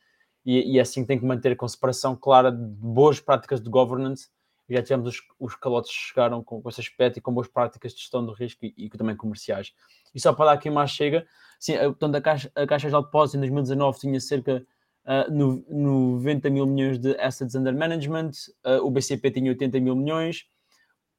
e, 0.46 0.74
e 0.76 0.80
assim 0.80 1.06
tem 1.06 1.20
que 1.20 1.26
manter 1.26 1.56
com 1.56 1.68
separação 1.68 2.16
clara 2.16 2.52
de 2.52 2.64
boas 2.64 3.20
práticas 3.20 3.62
de 3.62 3.70
governance 3.70 4.30
já 4.74 4.82
tivemos 4.82 5.08
os, 5.08 5.22
os 5.40 5.56
calotes 5.56 5.92
chegaram 5.92 6.44
com, 6.44 6.62
com 6.62 6.70
esse 6.70 6.82
aspecto 6.82 7.18
e 7.18 7.22
com 7.22 7.34
boas 7.34 7.48
práticas 7.48 7.94
de 7.94 8.00
gestão 8.00 8.26
do 8.26 8.32
risco 8.32 8.66
e, 8.66 8.74
e 8.78 8.90
também 8.90 9.16
comerciais. 9.16 9.74
E 10.14 10.20
só 10.20 10.34
para 10.34 10.46
dar 10.46 10.52
aqui 10.54 10.70
mais 10.70 10.92
chega, 10.92 11.26
sim, 11.60 11.78
portanto, 11.78 12.16
a 12.16 12.22
Caixa, 12.22 12.52
a 12.56 12.68
Caixa 12.68 12.90
de 12.90 12.96
Depósito 12.96 13.38
em 13.38 13.42
2019 13.42 14.00
tinha 14.00 14.20
cerca 14.20 14.66
uh, 15.06 15.32
no, 15.32 15.64
90 15.70 16.50
mil 16.50 16.66
milhões 16.66 17.00
de 17.00 17.16
assets 17.20 17.56
under 17.56 17.76
management, 17.76 18.32
uh, 18.66 18.86
o 18.86 18.90
BCP 18.90 19.32
tinha 19.32 19.52
80 19.52 19.80
mil 19.80 19.96
milhões, 19.96 20.46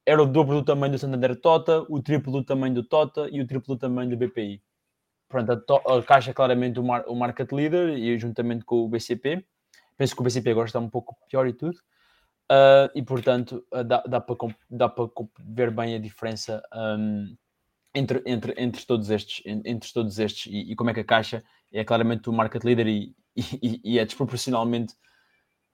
era 0.05 0.21
o 0.21 0.25
dobro 0.25 0.55
do 0.55 0.65
tamanho 0.65 0.93
do 0.93 0.99
Santander 0.99 1.35
Tota, 1.39 1.85
o 1.89 2.01
triplo 2.01 2.33
do 2.33 2.43
tamanho 2.43 2.73
do 2.73 2.83
Tota 2.83 3.29
e 3.31 3.39
o 3.39 3.47
triplo 3.47 3.75
do 3.75 3.79
tamanho 3.79 4.09
do 4.09 4.17
BPI. 4.17 4.61
Pronto, 5.33 5.51
a, 5.51 5.97
a 5.97 6.03
Caixa 6.03 6.29
é 6.29 6.33
claramente 6.33 6.79
o, 6.79 6.83
mar, 6.83 7.03
o 7.07 7.15
market 7.15 7.51
leader 7.51 7.97
e 7.97 8.19
juntamente 8.19 8.63
com 8.63 8.83
o 8.83 8.87
BCP. 8.87 9.43
Penso 9.97 10.15
que 10.15 10.21
o 10.21 10.23
BCP 10.23 10.51
agora 10.51 10.67
está 10.67 10.77
um 10.79 10.87
pouco 10.87 11.17
pior 11.27 11.47
e 11.47 11.53
tudo. 11.53 11.75
Uh, 12.51 12.85
e 12.93 13.01
portanto 13.01 13.65
uh, 13.73 13.83
dá, 13.83 14.03
dá 14.05 14.21
para 14.21 15.07
ver 15.39 15.71
bem 15.71 15.95
a 15.95 15.97
diferença 15.97 16.61
um, 16.71 17.35
entre, 17.95 18.21
entre, 18.27 18.53
entre 18.57 18.85
todos 18.85 19.09
estes, 19.09 19.41
entre 19.45 19.91
todos 19.91 20.19
estes 20.19 20.51
e, 20.53 20.71
e, 20.71 20.75
como 20.75 20.91
é 20.91 20.93
que 20.93 20.99
a 20.99 21.03
Caixa 21.05 21.43
é 21.71 21.83
claramente 21.83 22.29
o 22.29 22.33
market 22.33 22.63
leader 22.63 22.85
e, 22.85 23.15
e, 23.35 23.81
e 23.83 23.97
é 23.97 24.05
desproporcionalmente 24.05 24.93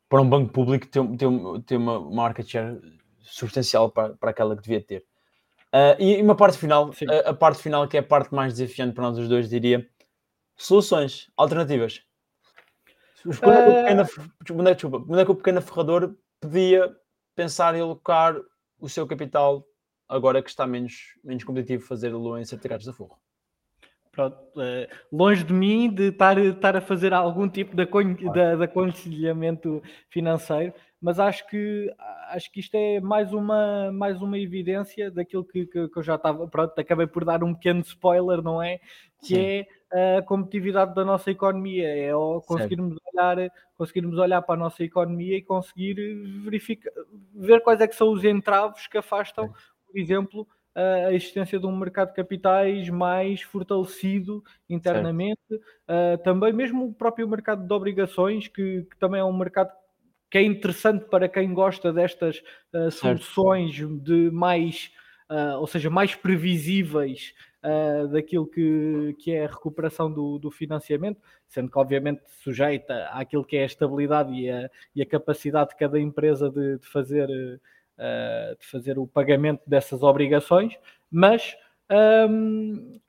para 0.08 0.22
um 0.22 0.30
banco 0.30 0.54
público 0.54 0.88
ter, 0.88 1.06
ter, 1.18 1.28
ter 1.66 1.76
uma 1.76 2.00
market 2.00 2.48
share 2.48 2.80
substancial 3.20 3.92
para, 3.92 4.14
para 4.14 4.30
aquela 4.30 4.56
que 4.56 4.62
devia 4.62 4.82
ter. 4.82 5.04
Uh, 5.74 6.02
e 6.02 6.22
uma 6.22 6.36
parte 6.36 6.58
final, 6.58 6.92
a, 7.08 7.30
a, 7.30 7.34
parte 7.34 7.62
final 7.62 7.88
que 7.88 7.96
é 7.96 8.00
a 8.00 8.04
parte 8.04 8.34
mais 8.34 8.56
desafiante 8.56 8.94
para 8.94 9.04
nós 9.04 9.18
os 9.18 9.30
dois, 9.30 9.50
diria 9.50 9.88
soluções, 10.58 11.30
alternativas. 11.38 12.02
Quando 13.24 13.54
é, 13.54 13.64
que 13.64 13.70
o 13.70 13.84
pequeno, 13.84 14.02
é, 14.70 14.74
desculpa, 14.74 15.06
quando 15.06 15.20
é 15.20 15.26
que 15.26 15.32
o 15.32 15.36
pequeno 15.36 15.62
ferrador 15.62 16.16
podia 16.40 16.96
pensar 17.36 17.76
em 17.76 17.82
alocar 17.82 18.36
o 18.80 18.90
seu 18.90 19.06
capital 19.06 19.66
agora 20.08 20.42
que 20.42 20.50
está 20.50 20.66
menos, 20.66 21.14
menos 21.24 21.44
competitivo 21.44 21.86
fazê-lo 21.86 22.38
em 22.38 22.46
certificados 22.46 22.86
da 22.86 22.94
Forro. 22.94 23.20
Pronto, 24.20 24.36
uh, 24.58 24.86
longe 25.10 25.46
de 25.46 25.54
mim 25.54 25.90
de 25.90 26.10
estar, 26.10 26.38
estar 26.38 26.76
a 26.76 26.82
fazer 26.82 27.14
algum 27.14 27.48
tipo 27.48 27.74
de, 27.74 27.86
de, 27.86 28.58
de 28.58 28.64
aconselhamento 28.66 29.82
financeiro, 30.10 30.74
mas 31.02 31.22
acho 31.22 31.48
que 31.48 31.90
acho 32.28 32.52
que 32.52 32.60
isto 32.60 32.76
é 32.76 33.00
mais 33.00 33.32
uma, 33.32 33.94
mais 33.94 34.22
uma 34.22 34.38
evidência 34.38 35.10
daquilo 35.10 35.46
que, 35.46 35.66
que, 35.68 35.88
que 35.88 35.98
eu 35.98 36.04
já 36.04 36.16
estava, 36.16 36.46
pronto, 36.50 36.78
acabei 36.78 37.08
por 37.08 37.24
dar 37.24 37.46
um 37.46 37.54
pequeno 37.54 37.80
spoiler, 37.80 38.42
não 38.42 38.62
é? 38.62 38.80
Que 39.22 39.28
Sim. 39.28 39.66
é 39.94 40.18
a 40.18 40.22
competitividade 40.22 40.94
da 40.94 41.06
nossa 41.06 41.32
economia, 41.32 41.88
é 41.88 42.12
conseguirmos 42.46 42.98
olhar, 43.14 43.50
conseguirmos 43.78 44.18
olhar 44.18 44.42
para 44.42 44.56
a 44.56 44.58
nossa 44.58 44.84
economia 44.84 45.38
e 45.38 45.42
conseguir 45.42 45.96
verificar, 46.44 46.92
ver 47.34 47.62
quais 47.62 47.80
é 47.80 47.88
que 47.88 47.96
são 47.96 48.12
os 48.12 48.26
entraves 48.26 48.86
que 48.86 48.98
afastam, 48.98 49.48
Sim. 49.48 49.54
por 49.88 49.98
exemplo, 49.98 50.48
a 51.08 51.14
existência 51.14 51.60
de 51.60 51.66
um 51.66 51.76
mercado 51.76 52.10
de 52.10 52.16
capitais 52.16 52.90
mais 52.90 53.42
fortalecido 53.42 54.44
internamente, 54.70 55.42
uh, 55.52 56.18
também 56.24 56.54
mesmo 56.54 56.86
o 56.86 56.94
próprio 56.94 57.28
mercado 57.28 57.66
de 57.68 57.74
obrigações, 57.74 58.48
que, 58.48 58.84
que, 58.84 58.98
também 58.98 59.20
é 59.20 59.24
um 59.24 59.38
mercado 59.38 59.72
que 60.30 60.38
é 60.38 60.44
interessante 60.44 61.06
para 61.06 61.28
quem 61.28 61.54
gosta 61.54 61.92
destas 61.92 62.42
uh, 62.74 62.92
soluções 62.92 63.76
de 63.76 64.30
mais, 64.32 64.92
uh, 65.30 65.60
ou 65.60 65.68
seja, 65.68 65.90
mais 65.90 66.16
previsíveis 66.16 67.34
uh, 67.64 68.08
daquilo 68.08 68.48
que, 68.48 69.16
que 69.20 69.32
é 69.32 69.46
a 69.46 69.50
recuperação 69.50 70.12
do, 70.12 70.38
do 70.38 70.52
financiamento, 70.52 71.20
sendo 71.48 71.72
que 71.72 71.80
obviamente 71.80 72.22
sujeita 72.44 73.10
àquilo 73.12 73.44
que 73.44 73.58
é 73.58 73.64
a 73.64 73.66
estabilidade 73.66 74.34
e 74.34 74.50
a, 74.50 74.70
e 74.96 75.02
a 75.02 75.06
capacidade 75.06 75.72
de 75.72 75.78
cada 75.78 76.00
empresa 76.00 76.50
de, 76.50 76.78
de 76.78 76.88
fazer, 76.88 77.28
uh, 77.28 77.60
de 78.60 78.66
fazer 78.66 78.98
o 78.98 79.08
pagamento 79.08 79.62
dessas 79.68 80.02
obrigações, 80.04 80.78
mas 81.12 81.56
um, 82.30 83.00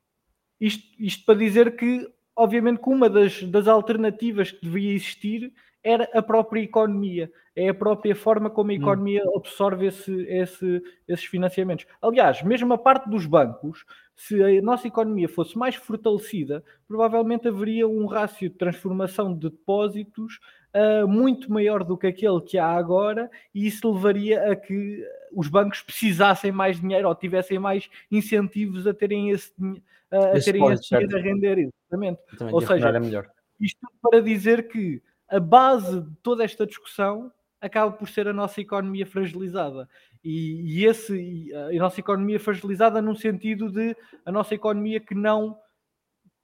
isto, 0.60 0.84
isto 0.98 1.24
para 1.24 1.38
dizer 1.38 1.76
que 1.76 2.08
obviamente 2.34 2.80
que 2.80 2.88
uma 2.88 3.08
das, 3.08 3.42
das 3.44 3.68
alternativas 3.68 4.50
que 4.50 4.64
devia 4.64 4.94
existir 4.94 5.52
era 5.82 6.08
a 6.12 6.22
própria 6.22 6.60
economia, 6.60 7.32
é 7.56 7.68
a 7.68 7.74
própria 7.74 8.14
forma 8.14 8.50
como 8.50 8.70
a 8.70 8.74
hum. 8.74 8.76
economia 8.76 9.22
absorve 9.34 9.86
esse, 9.86 10.12
esse, 10.24 10.82
esses 11.08 11.24
financiamentos. 11.24 11.86
Aliás, 12.02 12.42
mesmo 12.42 12.72
a 12.74 12.78
parte 12.78 13.08
dos 13.08 13.26
bancos, 13.26 13.84
se 14.14 14.42
a 14.42 14.60
nossa 14.60 14.86
economia 14.86 15.28
fosse 15.28 15.56
mais 15.56 15.74
fortalecida, 15.74 16.62
provavelmente 16.86 17.48
haveria 17.48 17.88
um 17.88 18.06
rácio 18.06 18.50
de 18.50 18.56
transformação 18.56 19.32
de 19.32 19.48
depósitos 19.48 20.38
uh, 20.74 21.06
muito 21.06 21.52
maior 21.52 21.84
do 21.84 21.96
que 21.96 22.06
aquele 22.06 22.40
que 22.40 22.58
há 22.58 22.68
agora, 22.68 23.30
e 23.54 23.66
isso 23.66 23.92
levaria 23.92 24.50
a 24.50 24.56
que 24.56 25.04
os 25.32 25.48
bancos 25.48 25.82
precisassem 25.82 26.52
mais 26.52 26.80
dinheiro 26.80 27.08
ou 27.08 27.14
tivessem 27.14 27.58
mais 27.58 27.88
incentivos 28.10 28.86
a 28.86 28.94
terem 28.94 29.30
esse, 29.30 29.52
uh, 29.60 30.36
a 30.36 30.40
terem 30.40 30.66
esse 30.72 30.88
dinheiro 30.88 31.16
a 31.16 31.20
render. 31.20 31.58
Exatamente. 31.58 32.20
Ou 32.52 32.60
seja, 32.60 33.26
isto 33.60 33.86
para 34.02 34.20
dizer 34.22 34.68
que 34.68 35.02
a 35.28 35.38
base 35.38 36.00
de 36.00 36.16
toda 36.22 36.44
esta 36.44 36.66
discussão 36.66 37.30
acaba 37.60 37.92
por 37.92 38.08
ser 38.08 38.26
a 38.26 38.32
nossa 38.32 38.60
economia 38.60 39.06
fragilizada. 39.06 39.88
E, 40.24 40.78
e 40.80 40.86
esse, 40.86 41.50
a 41.54 41.78
nossa 41.78 42.00
economia 42.00 42.40
fragilizada 42.40 43.02
num 43.02 43.14
sentido 43.14 43.70
de 43.70 43.94
a 44.24 44.32
nossa 44.32 44.54
economia 44.54 44.98
que 44.98 45.14
não 45.14 45.58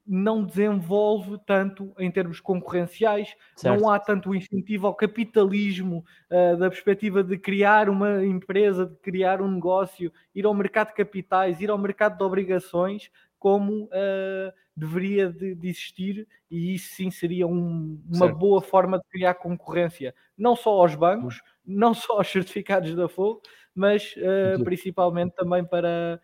não 0.06 0.44
desenvolve 0.44 1.38
tanto 1.44 1.92
em 1.98 2.10
termos 2.10 2.40
concorrenciais, 2.40 3.34
Certo. 3.56 3.80
não 3.80 3.90
há 3.90 3.98
tanto 3.98 4.34
incentivo 4.34 4.86
ao 4.86 4.94
capitalismo 4.94 6.04
uh, 6.30 6.56
da 6.56 6.70
perspectiva 6.70 7.24
de 7.24 7.36
criar 7.36 7.88
uma 7.88 8.24
empresa, 8.24 8.86
de 8.86 8.96
criar 8.96 9.42
um 9.42 9.50
negócio, 9.50 10.12
ir 10.34 10.46
ao 10.46 10.54
mercado 10.54 10.88
de 10.88 10.94
capitais, 10.94 11.60
ir 11.60 11.70
ao 11.70 11.78
mercado 11.78 12.16
de 12.16 12.22
obrigações, 12.22 13.10
como 13.38 13.84
uh, 13.84 14.52
deveria 14.76 15.30
de, 15.30 15.54
de, 15.54 15.68
existir, 15.68 16.26
e 16.50 16.74
isso 16.74 16.94
sim 16.94 17.10
seria 17.10 17.46
um, 17.46 18.00
uma 18.08 18.26
certo. 18.26 18.38
boa 18.38 18.60
forma 18.60 18.98
de 18.98 19.04
criar 19.08 19.34
concorrência, 19.34 20.14
não 20.36 20.54
só 20.54 20.70
aos 20.70 20.94
bancos, 20.94 21.42
não 21.64 21.94
só 21.94 22.18
aos 22.18 22.28
certificados 22.28 22.94
da 22.94 23.08
Fogo, 23.08 23.42
mas 23.74 24.14
uh, 24.16 24.62
principalmente 24.64 25.34
também 25.34 25.64
para 25.64 26.20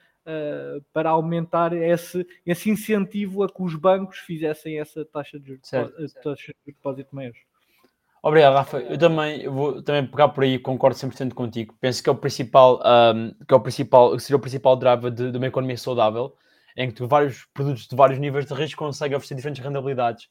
para 0.93 1.11
aumentar 1.11 1.73
esse, 1.73 2.27
esse 2.47 2.71
incentivo 2.71 3.43
a 3.43 3.49
que 3.49 3.63
os 3.63 3.75
bancos 3.75 4.19
fizessem 4.19 4.79
essa 4.79 5.05
taxa 5.05 5.39
de, 5.39 5.59
certo, 5.63 5.95
taxa 6.23 6.53
de 6.53 6.73
depósito 6.73 7.15
maior. 7.15 7.33
Obrigado, 8.23 8.55
Rafa. 8.55 8.79
Eu 8.79 8.97
também 8.97 9.49
vou 9.49 9.83
também 9.83 10.07
pegar 10.07 10.29
por 10.29 10.45
aí, 10.45 10.57
concordo 10.57 10.97
100% 10.97 11.35
contigo. 11.35 11.75
Penso 11.81 12.01
que 12.01 12.09
é 12.09 12.13
o 12.13 12.17
principal, 12.17 12.81
um, 13.15 13.35
que 13.45 13.53
é 13.53 13.57
o 13.57 13.61
principal, 13.61 14.17
seria 14.19 14.37
o 14.37 14.41
principal 14.41 14.77
driver 14.77 15.11
de, 15.11 15.33
de, 15.33 15.39
uma 15.39 15.49
economia 15.49 15.77
saudável, 15.77 16.37
em 16.77 16.89
que 16.89 16.95
tu, 16.95 17.09
vários 17.09 17.45
produtos 17.53 17.89
de 17.89 17.97
vários 17.97 18.21
níveis 18.21 18.47
de 18.47 18.55
risco 18.55 18.85
conseguem 18.85 19.17
oferecer 19.17 19.35
diferentes 19.35 19.63
rentabilidades 19.63 20.29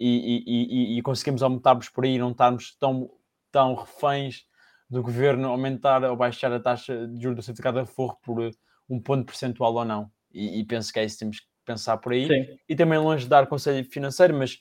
e, 0.00 0.44
e, 0.46 0.94
e, 0.96 0.98
e 0.98 1.02
conseguimos 1.02 1.40
aumentarmos 1.40 1.88
por 1.88 2.04
aí, 2.04 2.18
não 2.18 2.32
estarmos 2.32 2.74
tão, 2.74 3.08
tão 3.52 3.76
reféns 3.76 4.44
do 4.90 5.00
governo 5.00 5.48
aumentar 5.48 6.02
ou 6.02 6.16
baixar 6.16 6.52
a 6.52 6.58
taxa 6.58 7.06
de 7.06 7.22
juros 7.22 7.36
do 7.36 7.42
certificado 7.42 7.80
de 7.80 7.88
forro 7.88 8.18
por 8.22 8.50
um 8.88 9.00
ponto 9.00 9.24
percentual 9.24 9.74
ou 9.74 9.84
não. 9.84 10.10
E, 10.32 10.60
e, 10.60 10.64
penso 10.64 10.92
que 10.92 10.98
é 10.98 11.04
isso 11.04 11.16
que 11.16 11.20
temos 11.20 11.40
que 11.40 11.46
pensar 11.64 11.96
por 11.98 12.12
aí. 12.12 12.26
Sim. 12.26 12.58
E 12.68 12.76
também 12.76 12.98
longe 12.98 13.24
de 13.24 13.30
dar 13.30 13.46
conselho 13.46 13.84
financeiro, 13.84 14.34
mas 14.36 14.58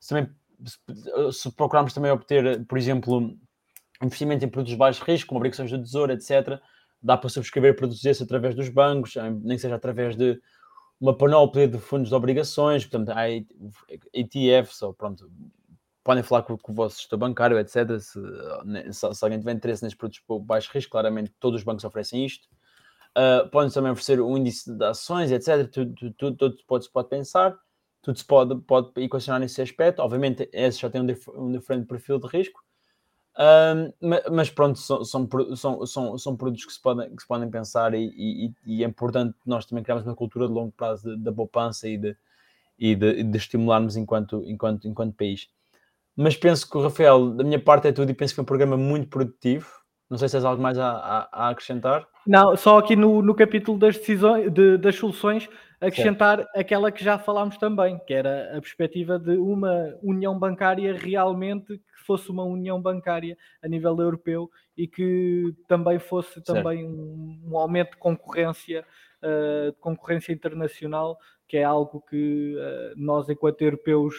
se 0.00 0.08
também 0.08 0.28
se 1.32 1.52
procurarmos 1.52 1.92
também 1.92 2.10
obter, 2.10 2.64
por 2.66 2.78
exemplo, 2.78 3.36
investimento 4.02 4.44
em 4.44 4.48
produtos 4.48 4.72
de 4.72 4.78
baixo 4.78 5.04
risco, 5.04 5.28
como 5.28 5.38
obrigações 5.38 5.70
do 5.70 5.82
tesouro, 5.82 6.12
etc., 6.12 6.60
dá 7.00 7.16
para 7.16 7.28
subscrever 7.28 7.76
produtos 7.76 8.02
desses 8.02 8.22
através 8.22 8.54
dos 8.54 8.68
bancos, 8.68 9.14
nem 9.16 9.56
que 9.56 9.62
seja 9.62 9.76
através 9.76 10.16
de 10.16 10.40
uma 11.00 11.16
panóplia 11.16 11.68
de 11.68 11.78
fundos 11.78 12.08
de 12.08 12.14
obrigações, 12.14 12.84
portanto, 12.84 13.16
há 13.16 13.28
ETFs, 14.12 14.82
ou 14.82 14.92
pronto, 14.92 15.30
podem 16.02 16.24
falar 16.24 16.42
com, 16.42 16.58
com 16.58 16.72
o 16.72 16.74
vosso 16.74 16.98
gestor 16.98 17.18
bancário, 17.18 17.58
etc. 17.58 18.00
Se, 18.00 18.20
se, 18.92 19.14
se 19.14 19.24
alguém 19.24 19.38
tiver 19.38 19.52
interesse 19.52 19.82
nestes 19.82 19.98
produtos 19.98 20.20
de 20.28 20.46
baixo 20.46 20.70
risco, 20.72 20.90
claramente 20.90 21.32
todos 21.38 21.60
os 21.60 21.64
bancos 21.64 21.84
oferecem 21.84 22.24
isto. 22.24 22.48
Uh, 23.18 23.48
podem 23.50 23.72
também 23.72 23.90
oferecer 23.90 24.20
um 24.20 24.36
índice 24.36 24.72
de 24.72 24.84
ações, 24.84 25.32
etc. 25.32 25.68
Tudo, 25.68 25.92
tudo, 25.94 26.14
tudo, 26.14 26.36
tudo 26.36 26.82
se 26.84 26.92
pode 26.92 27.08
pensar, 27.08 27.58
tudo 28.00 28.16
se 28.16 28.24
pode, 28.24 28.60
pode 28.60 28.92
equacionar 29.02 29.40
nesse 29.40 29.60
aspecto. 29.60 30.00
Obviamente, 30.00 30.48
esse 30.52 30.78
já 30.78 30.88
tem 30.88 31.00
um, 31.00 31.06
dif 31.06 31.28
um 31.30 31.50
diferente 31.50 31.86
perfil 31.86 32.20
de 32.20 32.28
risco, 32.28 32.62
uh, 33.34 33.92
mas 34.30 34.50
pronto, 34.50 34.78
são, 34.78 35.04
são, 35.04 35.28
são, 35.56 35.86
são, 35.86 36.18
são 36.18 36.36
produtos 36.36 36.64
que 36.64 36.72
se 36.72 36.80
podem, 36.80 37.12
que 37.16 37.20
se 37.20 37.26
podem 37.26 37.50
pensar 37.50 37.92
e, 37.92 38.04
e, 38.16 38.52
e 38.64 38.84
é 38.84 38.86
importante 38.86 39.34
nós 39.44 39.66
também 39.66 39.82
criarmos 39.82 40.06
uma 40.06 40.14
cultura 40.14 40.46
de 40.46 40.52
longo 40.52 40.70
prazo 40.70 41.16
da 41.16 41.32
poupança 41.32 41.88
e 41.88 41.96
de, 41.96 42.16
e 42.78 42.94
de, 42.94 43.24
de 43.24 43.36
estimularmos 43.36 43.96
enquanto, 43.96 44.44
enquanto, 44.46 44.86
enquanto 44.86 45.16
país. 45.16 45.48
Mas 46.16 46.36
penso 46.36 46.68
que 46.68 46.76
o 46.76 46.82
Rafael, 46.82 47.30
da 47.30 47.42
minha 47.42 47.60
parte, 47.60 47.88
é 47.88 47.92
tudo 47.92 48.10
e 48.10 48.14
penso 48.14 48.32
que 48.32 48.36
foi 48.36 48.42
um 48.42 48.46
programa 48.46 48.76
muito 48.76 49.08
produtivo. 49.08 49.77
Não 50.10 50.16
sei 50.16 50.28
se 50.28 50.36
tens 50.36 50.44
algo 50.44 50.62
mais 50.62 50.78
a, 50.78 50.90
a, 50.90 51.28
a 51.32 51.48
acrescentar. 51.50 52.06
Não, 52.26 52.56
só 52.56 52.78
aqui 52.78 52.96
no, 52.96 53.20
no 53.22 53.34
capítulo 53.34 53.78
das 53.78 53.96
decisões, 53.96 54.50
de, 54.52 54.78
das 54.78 54.96
soluções, 54.96 55.48
acrescentar 55.80 56.38
certo. 56.38 56.56
aquela 56.56 56.90
que 56.90 57.04
já 57.04 57.18
falámos 57.18 57.56
também, 57.58 57.98
que 58.06 58.14
era 58.14 58.56
a 58.56 58.60
perspectiva 58.60 59.18
de 59.18 59.36
uma 59.36 59.94
união 60.02 60.38
bancária 60.38 60.96
realmente 60.96 61.78
que 61.78 62.04
fosse 62.06 62.30
uma 62.30 62.44
união 62.44 62.80
bancária 62.80 63.36
a 63.62 63.68
nível 63.68 63.96
europeu 63.98 64.50
e 64.76 64.86
que 64.86 65.54
também 65.66 65.98
fosse 65.98 66.40
também 66.42 66.86
um, 66.86 67.40
um, 67.46 67.58
aumento 67.58 67.92
de 67.92 67.96
concorrência, 67.98 68.84
uh, 69.22 69.72
de 69.72 69.78
concorrência 69.78 70.32
internacional, 70.32 71.18
que 71.46 71.56
é 71.56 71.64
algo 71.64 72.02
que 72.08 72.56
uh, 72.56 72.94
nós, 72.96 73.28
enquanto 73.28 73.62
europeus, 73.62 74.14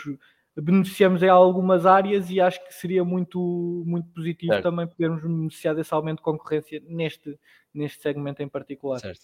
beneficiamos 0.61 1.23
em 1.23 1.29
algumas 1.29 1.85
áreas 1.85 2.29
e 2.29 2.39
acho 2.39 2.63
que 2.65 2.73
seria 2.73 3.03
muito, 3.03 3.83
muito 3.85 4.07
positivo 4.09 4.53
certo. 4.53 4.63
também 4.63 4.87
podermos 4.87 5.21
beneficiar 5.21 5.75
desse 5.75 5.93
aumento 5.93 6.17
de 6.17 6.23
concorrência 6.23 6.81
neste, 6.87 7.37
neste 7.73 8.01
segmento 8.01 8.41
em 8.41 8.47
particular. 8.47 8.99
Certo. 8.99 9.21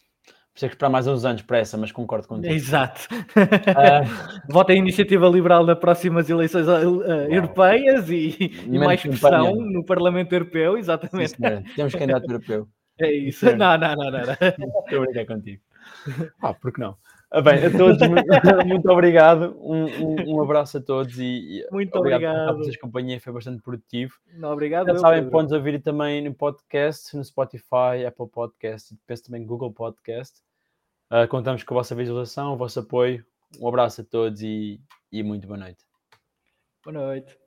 Precisa 0.51 0.69
que 0.69 0.75
esperar 0.75 0.89
mais 0.89 1.05
uns 1.05 1.25
anos 1.25 1.41
para 1.41 1.57
essa, 1.57 1.77
mas 1.77 1.91
concordo 1.91 2.27
contigo. 2.27 2.53
Exato. 2.53 3.09
Uh... 3.11 4.47
Vota 4.49 4.71
a 4.71 4.75
iniciativa 4.75 5.27
liberal 5.27 5.65
nas 5.65 5.77
próximas 5.77 6.29
eleições 6.29 6.65
uh, 6.65 7.03
europeias 7.29 8.09
e, 8.09 8.53
e 8.65 8.79
mais 8.79 9.01
pressão 9.01 9.53
no 9.55 9.83
Parlamento 9.83 10.31
Europeu, 10.31 10.77
exatamente. 10.77 11.31
Sim, 11.31 11.73
Temos 11.75 11.93
candidato 11.93 12.25
europeu. 12.25 12.69
É 12.97 13.11
isso. 13.11 13.45
Não, 13.57 13.77
não, 13.77 13.95
não, 13.95 14.11
não. 14.11 14.21
Estou 14.21 15.01
a 15.01 15.05
brincar 15.05 15.25
contigo. 15.25 15.61
Ah, 16.41 16.53
porque 16.53 16.79
não? 16.79 16.95
Ah, 17.35 17.41
bem, 17.41 17.65
a 17.65 17.69
todos, 17.69 17.99
muito, 18.07 18.25
muito 18.65 18.89
obrigado. 18.89 19.57
Um, 19.59 19.83
um, 19.83 20.35
um, 20.35 20.41
abraço 20.41 20.77
a 20.77 20.81
todos 20.81 21.19
e 21.19 21.67
muito 21.69 21.93
obrigado. 21.97 22.51
obrigado. 22.51 22.73
A 22.73 22.79
companhia 22.79 23.19
foi 23.19 23.33
bastante 23.33 23.61
produtivo. 23.61 24.13
Não, 24.35 24.53
obrigado. 24.53 24.87
Já 24.87 24.97
sabem, 24.99 25.29
podem 25.29 25.57
ouvir 25.57 25.81
também 25.81 26.23
no 26.23 26.33
podcast, 26.33 27.13
no 27.13 27.21
Spotify, 27.25 28.05
Apple 28.07 28.29
Podcast 28.29 28.95
depois 28.95 29.19
também 29.19 29.45
Google 29.45 29.73
Podcast. 29.73 30.39
Uh, 31.11 31.27
contamos 31.27 31.61
com 31.63 31.73
a 31.73 31.79
vossa 31.79 31.93
visualização, 31.93 32.53
o 32.53 32.57
vosso 32.57 32.79
apoio. 32.79 33.25
Um 33.59 33.67
abraço 33.67 33.99
a 33.99 34.05
todos 34.05 34.41
e, 34.41 34.79
e 35.11 35.21
muito 35.21 35.45
boa 35.45 35.59
noite. 35.59 35.83
Boa 36.85 36.93
noite. 36.93 37.44